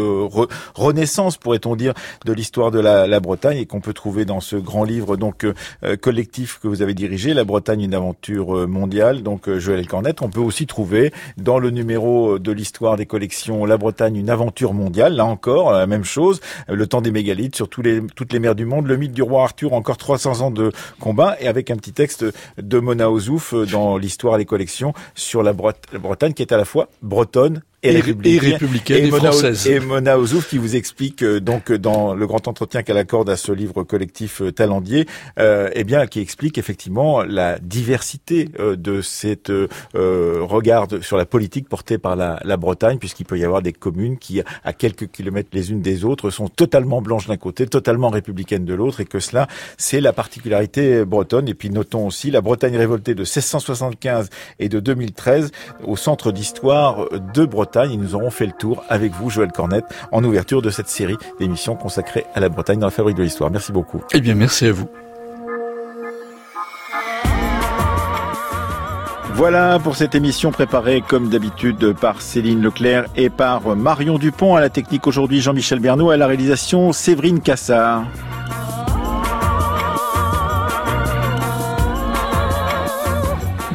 [0.75, 1.93] renaissance, pourrait-on dire,
[2.25, 5.45] de l'histoire de la, la, Bretagne et qu'on peut trouver dans ce grand livre donc
[5.45, 8.67] euh, collectif que vous avez dirigé, La Bretagne, une aventure euh,
[9.21, 10.21] donc euh, Joël Cornette.
[10.21, 14.73] On peut aussi trouver dans le numéro de l'histoire des collections La Bretagne, une aventure
[14.73, 15.15] mondiale.
[15.15, 16.41] Là encore, la même chose.
[16.67, 18.87] Le temps des mégalithes sur toutes les mers du monde.
[18.87, 21.35] Le mythe du roi Arthur, encore 300 ans de combat.
[21.39, 22.25] Et avec un petit texte
[22.57, 26.87] de Mona Ozouf dans l'histoire des collections sur la Bretagne qui est à la fois
[27.01, 29.67] bretonne et, républicaine et, française.
[29.67, 33.37] Et Mona Ozouf qui vous explique euh, donc dans le grand entretien qu'elle accorde à
[33.37, 35.05] ce livre collectif euh, Talendier,
[35.39, 39.51] euh, eh bien qui explique effectivement la diversité euh, de cette
[39.93, 44.17] regard sur la politique portée par la, la Bretagne, puisqu'il peut y avoir des communes
[44.17, 48.65] qui, à quelques kilomètres les unes des autres, sont totalement blanches d'un côté, totalement républicaines
[48.65, 51.47] de l'autre, et que cela, c'est la particularité bretonne.
[51.47, 54.29] Et puis notons aussi la Bretagne révoltée de 1675
[54.59, 55.51] et de 2013
[55.85, 59.85] au centre d'histoire de Bretagne et nous aurons fait le tour avec vous, Joël Cornette,
[60.11, 63.49] en ouverture de cette série d'émissions consacrées à la Bretagne dans la fabrique de l'histoire.
[63.49, 64.01] Merci beaucoup.
[64.13, 64.87] Eh bien, merci à vous.
[69.35, 74.61] Voilà pour cette émission préparée comme d'habitude par Céline Leclerc et par Marion Dupont à
[74.61, 78.05] la technique aujourd'hui Jean-Michel Bernot à la réalisation Séverine Cassard.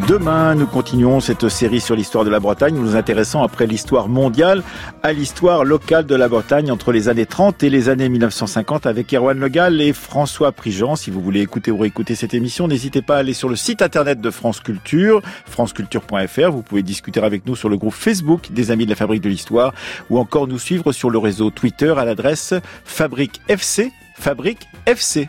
[0.09, 2.75] Demain, nous continuons cette série sur l'histoire de la Bretagne.
[2.75, 4.63] Nous nous intéressons après l'histoire mondiale
[5.03, 9.13] à l'histoire locale de la Bretagne entre les années 30 et les années 1950 avec
[9.13, 10.97] Erwan Legal et François Prigent.
[10.97, 13.83] Si vous voulez écouter ou réécouter cette émission, n'hésitez pas à aller sur le site
[13.83, 16.51] internet de France Culture, franceculture.fr.
[16.53, 19.29] Vous pouvez discuter avec nous sur le groupe Facebook des Amis de la Fabrique de
[19.29, 19.75] l'Histoire
[20.09, 23.93] ou encore nous suivre sur le réseau Twitter à l'adresse Fabrique FC.
[24.15, 25.29] Fabrique FC.